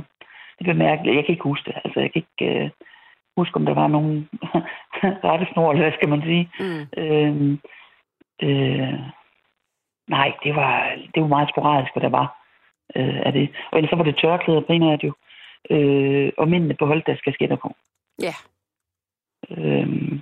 [0.56, 1.16] Det bliver mærkeligt.
[1.16, 1.80] Jeg kan ikke huske det.
[1.84, 2.44] Altså, jeg kan ikke...
[2.52, 2.70] Øh,
[3.36, 4.28] huske, om der var nogen
[5.28, 6.44] rettesnor, eller hvad skal man sige.
[6.60, 6.82] Mm.
[7.02, 7.58] Øh,
[8.42, 8.98] øh,
[10.08, 12.28] nej, det var, det var meget sporadisk, hvad der var
[12.96, 13.48] øh, af det.
[13.70, 15.12] Og ellers så var det tørklæder primært jo.
[15.70, 17.74] Øh, og mændene beholdt deres kasketter på.
[18.18, 18.34] Ja.
[19.50, 19.80] Yeah.
[19.80, 20.20] Øh,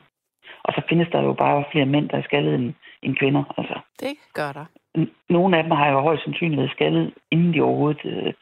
[0.65, 3.45] og så findes der jo bare flere mænd, der er skaldet end, end kvinder.
[3.59, 3.81] Altså.
[4.01, 4.65] Det gør der.
[5.29, 8.33] Nogle af dem har jo højst sandsynligt været skaldet, inden de overhovedet øh,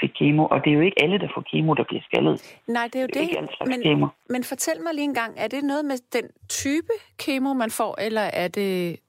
[0.00, 2.58] fik kemo, og det er jo ikke alle, der får kemo, der bliver skaldet.
[2.68, 3.14] Nej, det er jo det.
[3.14, 3.36] det.
[3.36, 4.06] Er men, kemo.
[4.28, 8.00] men fortæl mig lige en gang, er det noget med den type kemo, man får,
[8.06, 9.00] eller er det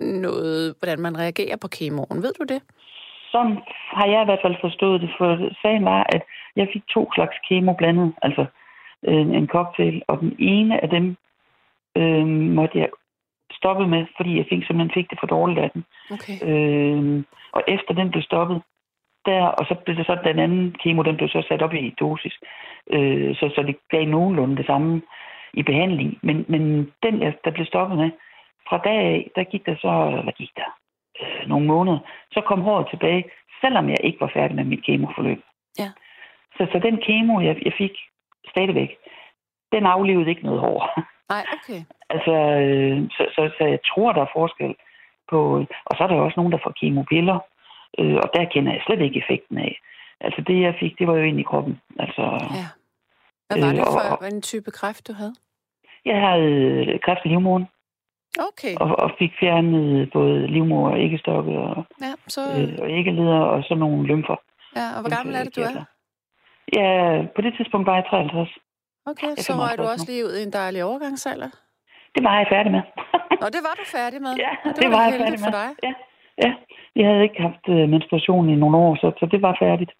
[0.00, 2.22] noget, hvordan man reagerer på kemoen?
[2.22, 2.62] Ved du det?
[3.32, 3.58] Sådan
[3.98, 6.22] har jeg i hvert fald forstået det, for sagen var, at
[6.56, 8.46] jeg fik to slags kemo blandet, altså
[9.02, 11.16] en, en cocktail, og den ene af dem
[11.96, 12.88] øh, måtte jeg
[13.52, 15.84] stoppe med, fordi jeg fik, simpelthen fik det for dårligt af den.
[16.10, 16.36] Okay.
[16.48, 18.62] Øh, og efter den blev stoppet,
[19.26, 21.94] der, og så blev det så den anden kemo, den blev så sat op i
[22.00, 22.34] dosis.
[22.90, 25.02] Øh, så, så det gav nogenlunde det samme
[25.54, 26.18] i behandling.
[26.22, 28.10] Men, men den, der blev stoppet med,
[28.68, 30.70] fra dag af, der gik der så, hvad gik der?
[31.22, 31.98] Øh, nogle måneder.
[32.32, 33.24] Så kom håret tilbage,
[33.60, 35.40] selvom jeg ikke var færdig med mit kemoforløb.
[35.78, 35.90] Ja.
[36.56, 37.94] Så, så den kemo, jeg, jeg fik
[38.50, 38.90] stadigvæk,
[39.72, 40.78] den aflevede ikke noget hår.
[41.34, 41.80] Nej, okay.
[42.10, 44.74] altså, øh, så, så, så jeg tror, der er forskel
[45.30, 45.38] på...
[45.88, 47.38] Og så er der også nogen, der får kemopiller,
[47.98, 49.80] Øh, og der kender jeg slet ikke effekten af.
[50.20, 51.80] Altså det, jeg fik, det var jo ind i kroppen.
[51.98, 52.22] Altså,
[52.60, 52.66] ja.
[53.46, 55.34] Hvad var det øh, for og, en type kræft, du havde?
[56.04, 57.66] Jeg havde øh, kræft i livmoderen.
[58.48, 58.74] Okay.
[58.80, 63.62] og, og fik fjernet både livmor og æggestokke og, Ja, så, øh, og æggeleder og
[63.62, 64.36] sådan nogle lymfer.
[64.76, 65.84] ja, og hvor gammel er det, du er?
[66.78, 66.88] Ja,
[67.36, 68.48] på det tidspunkt var jeg 53.
[69.06, 71.50] Okay, Jeg så røg du 55 også lige ud i en dejlig overgangsalder.
[72.14, 72.82] Det var jeg færdig med.
[73.40, 74.32] Nå, det var du færdig med.
[74.46, 75.58] ja, Og det, det var jeg færdig for med.
[75.60, 75.68] dig.
[75.86, 75.92] Ja,
[76.44, 76.50] ja.
[76.98, 79.92] Jeg havde ikke haft øh, menstruation i nogle år, så, så det var færdigt.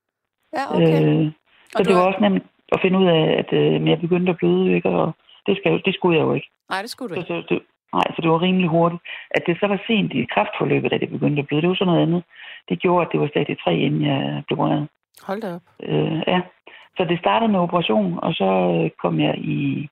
[0.56, 1.02] Ja, okay.
[1.06, 1.26] Øh,
[1.72, 4.30] så Og det var er- også nemt at finde ud af, at øh, jeg begyndte
[4.32, 4.88] at bløde, ikke?
[4.88, 5.12] og
[5.46, 6.48] det, skal, det skulle jeg jo ikke.
[6.70, 7.48] Nej, det skulle du Så, ikke.
[7.48, 7.62] så, det,
[7.96, 9.02] nej, så det var rimelig hurtigt.
[9.30, 11.92] At det så var sent i kraftforløbet, da det begyndte at bløde, det var sådan
[11.92, 12.22] noget andet.
[12.68, 14.88] Det gjorde, at det var stadie 3, inden jeg blev reddet.
[15.28, 15.62] Hold da op.
[15.82, 16.40] Øh, ja.
[16.96, 19.88] Så det startede med operation, og så øh, kom jeg i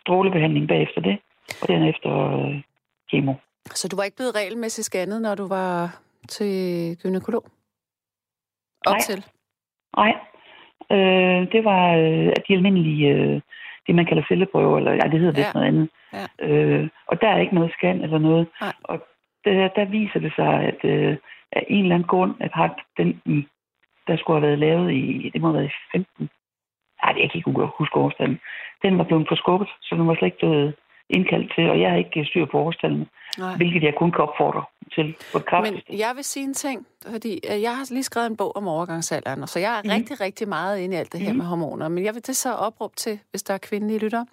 [0.00, 1.18] strålebehandling bagefter det,
[1.62, 2.60] og derefter øh,
[3.10, 3.34] kemo.
[3.64, 6.52] Så du var ikke blevet regelmæssigt scannet, når du var til
[7.02, 7.44] gynekolog?
[8.86, 9.00] Op Nej.
[9.00, 9.24] til?
[9.96, 10.12] Nej,
[10.92, 13.40] øh, det var øh, de almindelige, øh,
[13.88, 15.44] det man kalder celleprøver, eller ja, det hedder Ja.
[15.44, 15.88] vist noget andet.
[16.12, 16.46] Ja.
[16.48, 18.48] Øh, og der er ikke noget scan eller noget.
[18.60, 18.72] Nej.
[18.84, 19.06] Og
[19.44, 21.16] der, der viser det sig, at øh,
[21.52, 23.20] af en eller anden grund, at har den
[24.06, 26.30] der skulle have været lavet i, det må have været i 15.
[27.02, 28.40] Nej, det er ikke ikke huske årstallen.
[28.82, 30.74] Den var blevet forskubbet, så den var slet ikke blevet
[31.10, 33.06] indkaldt til, og jeg har ikke styr på årstallene,
[33.56, 35.88] hvilket jeg kun kan opfordre til på kraftigt.
[35.88, 38.68] Men jeg vil sige en ting, fordi øh, jeg har lige skrevet en bog om
[38.68, 39.90] overgangsalderen, så jeg er mm.
[39.90, 41.38] rigtig, rigtig meget inde i alt det her Mhm.
[41.38, 41.88] med hormoner.
[41.88, 44.26] Men jeg vil det så opråbe til, hvis der er kvindelige lyttere.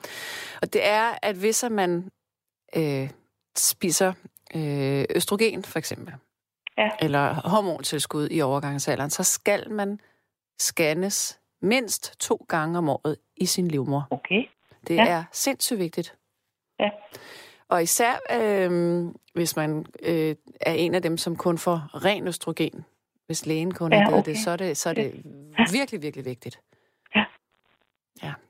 [0.62, 2.10] Og det er, at hvis man
[2.78, 3.10] øh,
[3.58, 4.14] spiser
[4.56, 6.14] øh, østrogen, for eksempel,
[6.78, 6.90] Ja.
[7.02, 10.00] eller hormontilskud i overgangsalderen, så skal man
[10.60, 14.08] scannes mindst to gange om året i sin livmor.
[14.12, 14.44] Okay.
[14.88, 15.06] Det ja.
[15.08, 16.16] er sindssygt vigtigt.
[16.80, 16.90] Ja.
[17.70, 19.04] Og især øh,
[19.34, 22.86] hvis man øh, er en af dem, som kun får ren østrogen,
[23.26, 24.24] hvis lægen kun Ja, okay.
[24.26, 25.12] det, så er det, så er det
[25.74, 26.60] virkelig, virkelig vigtigt.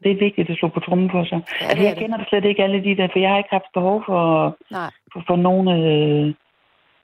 [0.04, 1.42] Det er vigtigt at slå på trummen for sig.
[1.62, 2.02] Ja, altså, jeg det.
[2.02, 4.22] kender det slet ikke alle de der, for jeg har ikke haft behov for,
[4.72, 6.34] Nej, for, for nogle øh,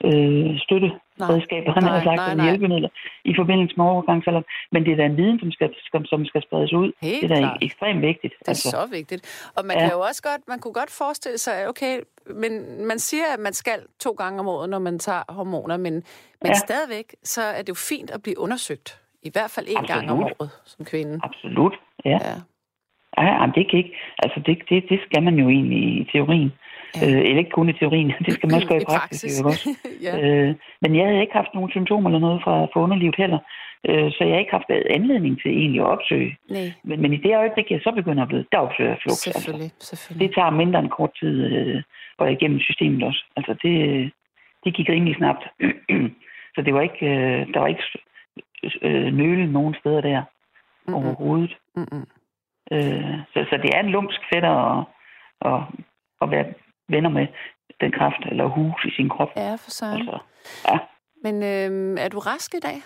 [0.08, 2.44] øh, støtteredskaber, han Nej, har sagt, nej, nej.
[2.46, 2.88] hjælpemidler
[3.24, 4.44] i forbindelse med overgangsalderen.
[4.72, 6.92] Men det er da en viden, som skal, som, som skal spredes ud.
[7.02, 7.58] Helt det er da klart.
[7.62, 8.34] ekstremt vigtigt.
[8.38, 8.70] det er altså.
[8.70, 9.50] så vigtigt.
[9.56, 9.82] Og man Ja.
[9.82, 12.00] kan jo også godt, man kunne godt forestille sig, okay,
[12.42, 12.52] men
[12.90, 16.02] man siger, at man skal to gange om året, når man tager hormoner, men, men
[16.46, 16.52] Ja.
[16.54, 18.98] stadigvæk, så er det jo fint at blive undersøgt.
[19.22, 21.20] I hvert fald en gang om året som kvinde.
[21.22, 21.74] Absolut,
[22.04, 22.10] ja.
[22.10, 22.34] Ja.
[23.18, 23.94] Ja, jamen, det kan ikke.
[24.24, 26.52] Altså, det, det, det skal man jo egentlig i teorien.
[26.96, 27.06] Ja.
[27.06, 29.20] Øh, eller ikke kun i teorien, det skal man også gøre i, I praksis.
[29.20, 29.42] praksis.
[29.42, 29.68] Også.
[30.06, 30.12] ja.
[30.20, 33.38] Øh, men jeg havde ikke haft nogen symptomer eller noget fra, fra underlivet heller.
[33.88, 36.36] Øh, så jeg har ikke haft anledning til egentlig at opsøge.
[36.50, 39.26] Nej, Men, men i det øjeblik, jeg så begynder at blive, der opsøger jeg flugt.
[39.26, 39.32] Altså.
[39.32, 40.28] selvfølgelig, selvfølgelig.
[40.28, 41.82] Det tager mindre end kort tid, øh,
[42.20, 43.24] jeg igennem systemet også.
[43.36, 43.74] Altså, det,
[44.64, 45.44] det gik rimelig snabbt.
[46.54, 47.82] så det var ikke, øh, der var ikke
[48.82, 50.22] øh, nøle nogen steder der
[50.86, 50.94] Mm-mm.
[50.94, 51.56] overhovedet.
[51.76, 52.06] Mm-mm.
[52.72, 54.84] Øh, så, så det er en lumsk fætter at,
[55.52, 55.60] at,
[56.22, 56.46] at være
[56.92, 57.26] venner med
[57.80, 59.30] den kraft eller hus i sin krop.
[59.36, 60.00] Ja, for søren.
[60.00, 60.18] Altså,
[60.68, 60.78] ja.
[61.24, 62.78] Men øhm, er du rask i dag?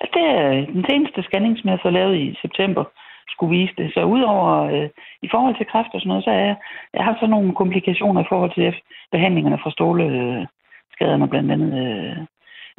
[0.00, 2.84] Altså, det er den seneste scanning, som jeg fået lavet i september,
[3.28, 3.94] skulle vise det.
[3.94, 4.88] Så udover øh,
[5.22, 6.56] i forhold til kræft og sådan noget, så er jeg,
[6.94, 8.74] jeg har så nogle komplikationer i forhold til
[9.12, 11.70] behandlingerne fra stråleskaderne blandt andet.
[11.84, 12.16] Øh.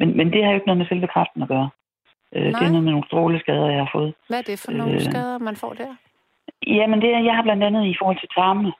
[0.00, 1.68] Men, men det har jo ikke noget med selve kræften at gøre.
[2.34, 4.14] Øh, det er noget med nogle stråleskader, jeg har fået.
[4.28, 5.00] Hvad er det for nogle Øh.
[5.00, 5.92] skader, man får der?
[6.66, 8.72] Jamen, det er, jeg har blandt andet i forhold til tarmene,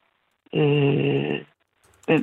[0.54, 1.40] øh,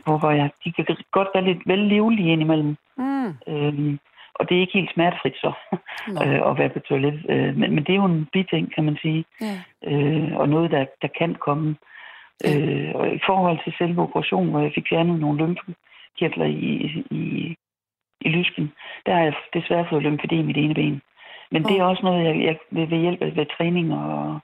[0.06, 2.76] hvor jeg, de kan godt være lidt vel livlige indimellem.
[2.98, 3.28] Mm.
[3.48, 3.98] Øh,
[4.40, 5.52] og det er ikke helt smertefrit så,
[6.24, 7.26] øh, at være på toilet.
[7.30, 9.26] Øh, men, men det er jo en biting, kan man sige.
[9.42, 9.56] Ja.
[9.92, 11.76] øh, og noget, der, der kan komme.
[12.44, 12.60] Ja.
[12.60, 16.72] Øh, og i forhold til selve operationen, hvor jeg fik fjernet nogle lymfekirtler i,
[17.12, 17.56] i,
[18.22, 18.72] i lysken,
[19.06, 21.02] der har jeg desværre fået lymfedem i det ene ben.
[21.52, 24.40] Men det er også noget, jeg, jeg ved, ved hjælp af ved træning og,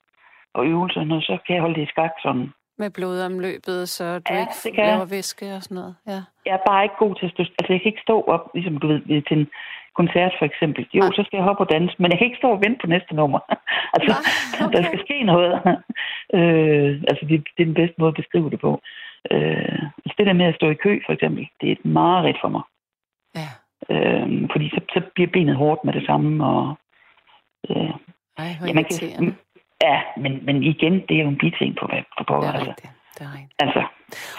[0.54, 2.50] og øvelser, og så kan jeg holde det i skak sådan.
[2.78, 4.94] Med blodomløbet, så du Ja, ikke det kan jeg.
[4.94, 5.96] laver væske og sådan noget.
[6.08, 6.20] Ja.
[6.46, 8.78] Jeg er bare ikke god til at stå, altså jeg kan ikke stå op, ligesom
[8.78, 9.48] du ved, til en
[10.00, 10.82] koncert for eksempel.
[10.94, 11.16] Jo, Nej.
[11.18, 13.14] så skal jeg hoppe og danse, men jeg kan ikke stå og vente på næste
[13.16, 13.40] nummer.
[13.96, 14.14] altså,
[14.60, 14.84] der okay.
[14.88, 15.52] skal ske noget.
[16.38, 18.72] øh, altså, det, det er den bedste måde at beskrive det på.
[19.32, 22.38] Øh, altså det der med at stå i kø, for eksempel, det er et mareridt
[22.44, 22.64] for mig.
[23.40, 23.50] Ja.
[23.94, 26.76] Øh, fordi så, så bliver benet hårdt med det samme, og
[27.70, 27.94] øh,
[28.38, 29.36] Ej, hvor ja, man kan.
[29.82, 32.50] Ja, men, men igen, det er jo en biting på, på Det pokker.
[32.50, 32.92] er Altså, rigtigt.
[33.20, 33.54] Det er rigtigt.
[33.60, 33.84] altså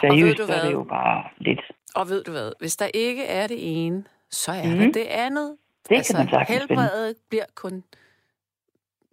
[0.00, 1.60] seriøst, så er det jo bare lidt.
[1.94, 2.52] Og ved du hvad?
[2.60, 4.72] Hvis der ikke er det ene, så er Mhm.
[4.72, 4.78] mm.
[4.78, 5.56] det det andet.
[5.88, 6.82] Det altså, kan man sagtens finde.
[6.82, 7.84] helbredet bliver kun...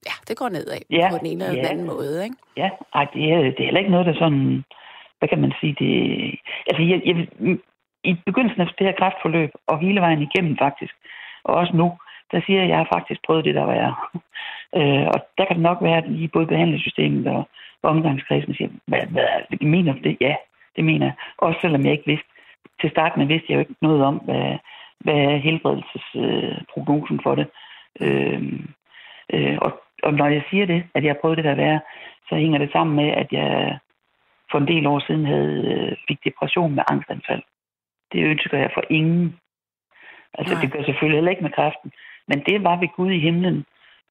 [0.09, 1.69] Ja, det går nedad Ja, på den ene eller den ja.
[1.71, 2.36] anden måde, ikke?
[2.57, 4.63] Ja, ej, det er, det er heller ikke noget, der sådan,
[5.19, 5.91] hvad kan man sige, det,
[6.69, 7.15] altså jeg, jeg,
[8.03, 10.93] i begyndelsen af det her kraftforløb, og hele vejen igennem faktisk,
[11.43, 11.88] og også nu,
[12.32, 13.93] der siger jeg, at jeg har faktisk prøvet det, der var jeg.
[14.76, 17.47] Øh, og der kan det nok være, at i både behandlingssystemet og
[17.84, 19.61] omgangskredsen siger, hvad, hvad, er det?
[19.61, 20.17] mener du det?
[20.21, 20.36] Ja,
[20.76, 21.15] det mener jeg.
[21.38, 22.28] Også selvom jeg ikke vidste,
[22.82, 24.57] til start med vidste jeg jo ikke noget om, hvad,
[24.99, 27.47] hvad er helbredelsesprognosen øh, for det.
[28.01, 28.59] Øh,
[29.34, 31.80] øh, og, og når jeg siger det, at jeg har prøvet det der være,
[32.30, 33.78] så hænger det sammen med, at jeg
[34.51, 37.41] for en del år siden havde, øh, fik depression med angstanfald.
[38.11, 39.39] Det ønsker jeg for ingen.
[40.34, 40.61] Altså, Nej.
[40.61, 41.91] det gør selvfølgelig heller ikke med kræften.
[42.28, 43.65] Men det var ved Gud i himlen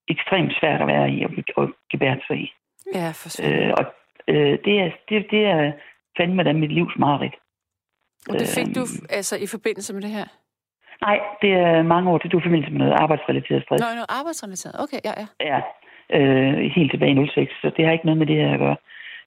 [0.09, 2.53] ekstremt svært at være i og, og gebære sig i.
[2.95, 3.29] Ja, for.
[3.47, 3.85] Øh, og
[4.29, 5.73] øh, det, er, det, det er
[6.17, 7.35] fandme da mit livs mareridt.
[8.29, 9.07] Og det fik du øhm.
[9.11, 10.27] altså i forbindelse med det her?
[11.01, 12.19] Nej, det er mange år.
[12.19, 13.81] Det er i forbindelse med noget arbejdsrelateret stress.
[13.81, 14.75] Nå, noget arbejdsrelateret.
[14.85, 15.27] Okay, ja, ja.
[15.51, 15.61] Ja,
[16.17, 18.77] øh, helt tilbage i 06, så det har ikke noget med det her at gøre.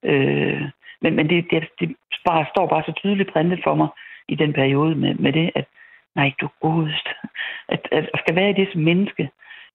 [0.04, 0.62] Øh,
[1.02, 1.96] men men det, det, det
[2.26, 3.88] bare, står bare så tydeligt printet for mig
[4.28, 5.66] i den periode med, med det, at
[6.16, 7.08] nej, du godest.
[7.68, 9.30] At, at, at skal være i det som menneske,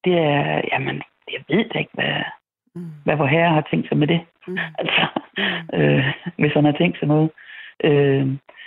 [0.04, 2.14] det er, jamen, jeg ved da ikke, hvad,
[2.74, 2.86] Mm.
[3.04, 4.20] hvad vor herre har tænkt sig med det.
[4.46, 4.58] Mm.
[4.78, 5.06] Altså,
[5.38, 5.78] Mm.
[5.80, 6.04] øh,
[6.38, 7.30] hvis han har tænkt sig noget.
[7.84, 8.26] Øh,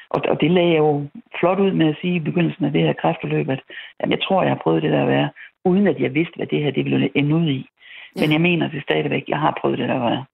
[0.10, 1.08] og, og det lagde jeg jo
[1.40, 3.62] flot ud med at sige i begyndelsen af det her kræftforløb, at
[4.00, 5.30] jamen, jeg tror, jeg har prøvet det der at være,
[5.66, 7.70] uden at jeg vidste, hvad det her det ville ende ud i.
[8.16, 8.32] Men Ja.
[8.34, 10.26] jeg mener det stadigvæk, jeg har prøvet det der at være.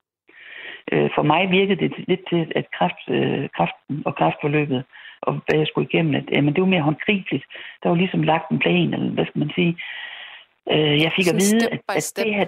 [0.91, 4.83] Øh, for mig virkede det lidt til, at kræft, øh, kræften og kræftforløbet,
[5.21, 7.45] og hvad jeg skulle igennem, at jamen, det var mere håndgribeligt.
[7.83, 9.77] Der var ligesom lagt en plan, eller hvad skal man sige.
[10.71, 12.47] Øh, jeg fik Sådan at vide, at, at det her...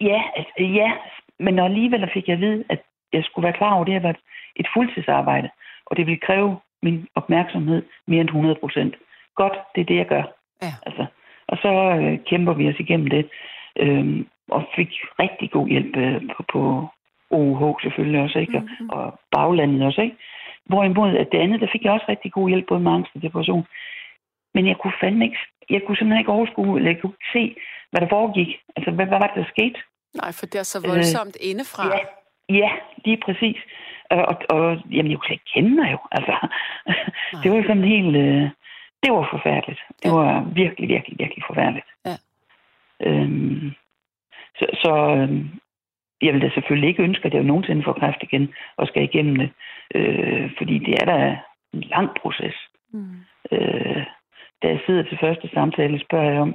[0.00, 0.92] Ja, at, ja,
[1.38, 2.80] men alligevel fik jeg at vide, at
[3.12, 4.22] jeg skulle være klar over, at det her var et,
[4.56, 5.50] et fuldtidsarbejde,
[5.86, 8.94] og det ville kræve min opmærksomhed mere end 100 procent.
[9.34, 10.24] Godt, det er det, jeg gør.
[10.62, 10.72] Ja.
[10.86, 11.06] Altså,
[11.48, 13.28] og så øh, kæmper vi os igennem det,
[13.78, 14.90] øh, og fik
[15.20, 16.88] rigtig god hjælp øh, på, på
[17.30, 18.58] OUH selvfølgelig også, ikke?
[18.58, 18.68] Mhm.
[18.68, 18.90] Mm-hmm.
[18.90, 20.16] Og baglandet også, ikke?
[20.66, 23.22] Hvorimod at det andet, der fik jeg også rigtig god hjælp, både med angst og
[23.22, 23.66] depression.
[24.56, 25.38] Men jeg kunne fandme ikke,
[25.70, 27.44] jeg kunne simpelthen ikke overskue, eller jeg kunne ikke se,
[27.90, 28.50] hvad der foregik.
[28.76, 29.78] Altså, hvad, hvad var det, der skete?
[30.20, 31.82] Nej, for det er så voldsomt øh, indefra.
[31.94, 32.00] Ja,
[32.62, 32.70] ja,
[33.04, 33.56] lige præcis.
[34.10, 34.62] Og, og, og
[34.94, 35.98] jamen, jeg kunne slet ikke kende mig jo.
[36.16, 36.34] Altså,
[37.42, 38.16] det var sådan helt...
[38.16, 38.44] Øh,
[39.02, 39.80] det var forfærdeligt.
[40.02, 40.14] Det Ja.
[40.14, 40.30] var
[40.62, 41.86] virkelig, virkelig, virkelig forfærdeligt.
[42.08, 42.16] Ja.
[43.06, 43.70] Øhm,
[44.58, 45.48] så så øhm,
[46.22, 49.36] jeg vil da selvfølgelig ikke ønske, at jeg nogensinde får kræft igen og skal igennem
[49.36, 49.50] det.
[49.94, 51.38] Øh, fordi det er da
[51.74, 52.54] en lang proces.
[52.92, 53.16] Mm.
[53.52, 54.04] Øh,
[54.62, 56.54] da jeg sidder til første samtale, spørger jeg om,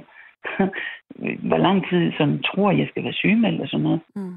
[1.48, 4.00] hvor lang tid sådan, tror jeg, skal være sygemeldt og sådan noget.
[4.14, 4.34] Mm.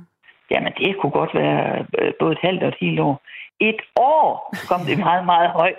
[0.51, 3.21] Jamen, det kunne godt være øh, både et halvt og et helt år.
[3.59, 5.75] Et år kom det meget, meget højt.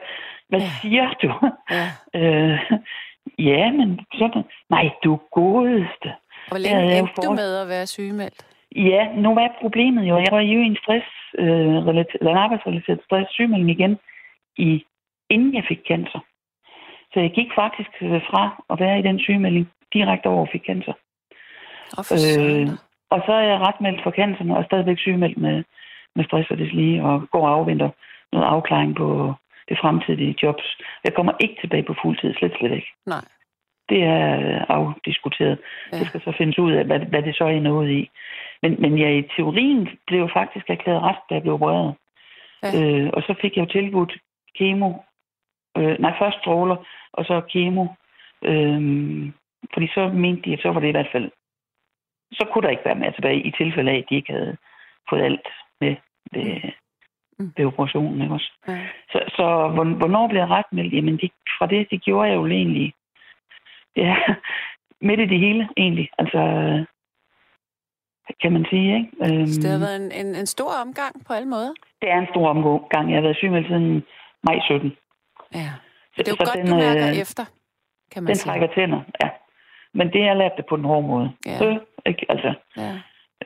[0.48, 1.30] Hvad siger du?
[1.70, 1.86] Ja.
[2.20, 2.58] Øh,
[3.38, 4.42] ja, men sådan...
[4.70, 6.08] Nej, du godeste.
[6.48, 8.46] Hvor længe endte du for- med at være sygemeldt?
[8.76, 10.16] Ja, nu var problemet jo.
[10.18, 11.06] Jeg var jo i en stress,
[11.38, 13.98] øh, relat- eller en arbejdsrelateret stress sygemelding igen,
[14.56, 14.84] i,
[15.30, 16.20] inden jeg fik cancer.
[17.16, 20.92] Så jeg gik faktisk øh, fra at være i den sygemelding direkte over fik cancer.
[21.98, 22.68] Og for øh,
[23.10, 25.64] og så er jeg ret meldt for canceren, og er stadigvæk sygemeldt med,
[26.16, 27.90] med stress og deslige, og går og afventer
[28.32, 29.34] noget afklaring på
[29.68, 30.76] det fremtidige jobs.
[31.04, 32.92] Jeg kommer ikke tilbage på fuldtid, slet slet ikke.
[33.06, 33.24] Nej.
[33.88, 35.58] Det er øh, afdiskuteret.
[35.92, 35.98] Ja.
[35.98, 38.10] Det skal så findes ud af, hvad, hvad det så ender ud i.
[38.62, 41.94] Men, men jeg i teorien blev jo faktisk erklæret rask, da jeg blev opereret.
[42.62, 42.68] Ja.
[42.78, 44.12] Øh, og så fik jeg jo tilbudt
[44.58, 44.92] kemo.
[45.76, 46.76] Øh, nej, først stråler,
[47.12, 47.86] og så kemo.
[48.44, 48.80] Øh,
[49.74, 51.30] fordi så mente de, at så var det i hvert fald...
[52.32, 54.56] Så kunne der ikke være mere tilbage, i tilfælde af, at de ikke havde
[55.10, 55.48] fået alt
[55.80, 55.96] med
[56.32, 56.60] ved,
[57.38, 57.52] Mm.
[57.56, 58.22] ved operationen.
[58.22, 58.52] Ikke også?
[58.68, 58.78] Ja.
[59.12, 60.92] Så, så hvorn- hvornår blev jeg retmeldt?
[60.94, 62.94] Jamen, det, fra det, det gjorde jeg jo egentlig.
[63.96, 64.16] Ja,
[65.08, 66.08] midt i det hele, egentlig.
[66.18, 66.40] Altså,
[68.42, 69.10] kan man sige, ikke?
[69.34, 71.72] Øhm, Så det har været en, en, en stor omgang på alle måder.
[72.02, 73.10] det er en stor omgang.
[73.10, 74.04] Jeg har været sygemeldt siden
[74.44, 74.96] maj 17.
[75.54, 75.72] Ja.
[76.16, 77.44] Det er jo Så godt, den, du mærker øh, efter,
[78.12, 78.50] kan man Den sige.
[78.52, 79.28] trækker tænder, ja.
[79.94, 81.32] Men det har jeg lært det på den hårde måde.
[81.46, 81.58] Ja.
[81.58, 82.26] Så, ikke?
[82.28, 82.92] Altså, Ja.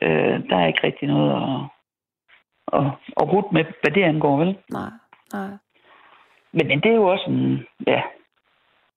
[0.02, 1.60] øh, der er ikke rigtig noget at,
[2.78, 2.86] at,
[3.20, 4.58] at rute med, hvad det angår, vel?
[4.70, 4.90] Nej,
[5.32, 5.48] nej.
[6.52, 8.02] Men, men det er jo også en, ja,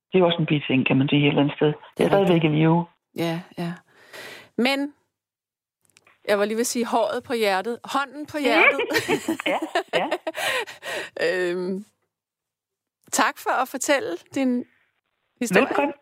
[0.10, 1.68] det er jo også en biting, kan man sige, et eller andet sted.
[1.68, 2.86] Det Det er er stadigvæk i live.
[3.18, 3.72] Ja, ja.
[4.58, 4.94] Men,
[6.28, 7.80] jeg var lige ved at sige håret på hjertet.
[7.94, 8.80] Hånden på hjertet.
[9.54, 9.60] Ja,
[10.00, 10.08] ja.
[11.52, 11.86] øhm,
[13.22, 14.52] tak for at fortælle din
[15.42, 15.66] historie.
[15.68, 15.94] Velkommen.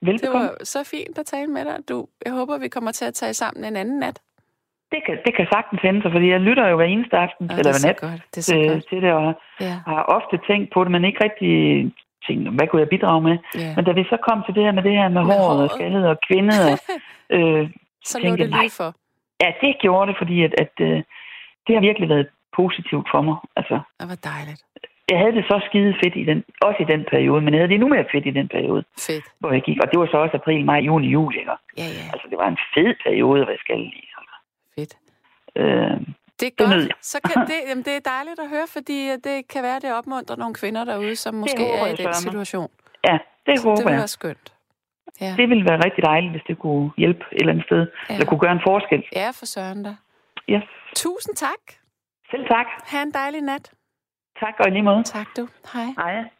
[0.00, 0.42] Det Velkommen.
[0.42, 1.76] var så fint at tale med dig.
[1.88, 4.18] Du, jeg håber, vi kommer til at tage sammen en anden nat.
[4.92, 7.56] Det kan, det kan sagtens hende sig, fordi jeg lytter jo hver eneste aften, Ja,
[7.58, 8.22] eller det er hver nat, godt.
[8.34, 8.88] Det er så til, godt.
[8.88, 11.52] til det, og Ja, har ofte tænkt på det, men ikke rigtig
[12.26, 13.36] tænkt, hvad kunne jeg bidrage med?
[13.62, 13.72] ja.
[13.76, 15.62] Men da vi så kom til det her med det her med, Med håret, håret.
[15.64, 16.76] og skaldet og kvindet, og,
[17.36, 17.62] øh,
[18.04, 18.88] så tænkte det lige for.
[19.42, 20.96] ja, det gjorde det, fordi at, at øh,
[21.66, 22.28] det har virkelig været
[22.60, 23.36] positivt for mig.
[23.58, 24.62] Altså, Det var dejligt.
[25.10, 27.68] Jeg havde det så skide fedt i den, også i den periode, men jeg havde
[27.68, 29.24] det endnu mere fedt i den periode, Fedt.
[29.40, 29.78] hvor jeg gik.
[29.82, 31.38] Og det var så også april, maj, juni, juli.
[31.38, 31.50] Ikke?
[31.82, 32.04] Ja, ja.
[32.12, 34.02] Altså, det var en fed periode at være skaldet i.
[34.78, 34.92] Fedt.
[35.56, 35.96] Øh,
[36.40, 36.70] Det er godt.
[36.70, 36.88] jeg.
[37.12, 39.90] Så kan det, jamen, det er dejligt at høre, fordi øh, det kan være, det
[39.98, 42.70] opmuntrer nogle kvinder derude, som måske er i jeg den situation.
[43.08, 43.98] Ja, det Så håber det vil jeg.
[43.98, 44.52] være skønt.
[45.20, 47.86] Ja, Det ville være rigtig dejligt, hvis det kunne hjælpe et eller andet sted.
[48.08, 48.14] Ja.
[48.14, 49.02] Eller kunne gøre en forskel.
[49.12, 49.92] ja for søren da.
[50.48, 50.60] Ja.
[50.96, 51.62] Tusind tak.
[52.30, 52.66] Selv tak.
[52.90, 53.70] Ha' en dejlig nat.
[54.40, 55.02] Tak og lige måde.
[55.02, 55.48] Tak du.
[55.72, 55.84] Hej.
[55.96, 56.35] Hej.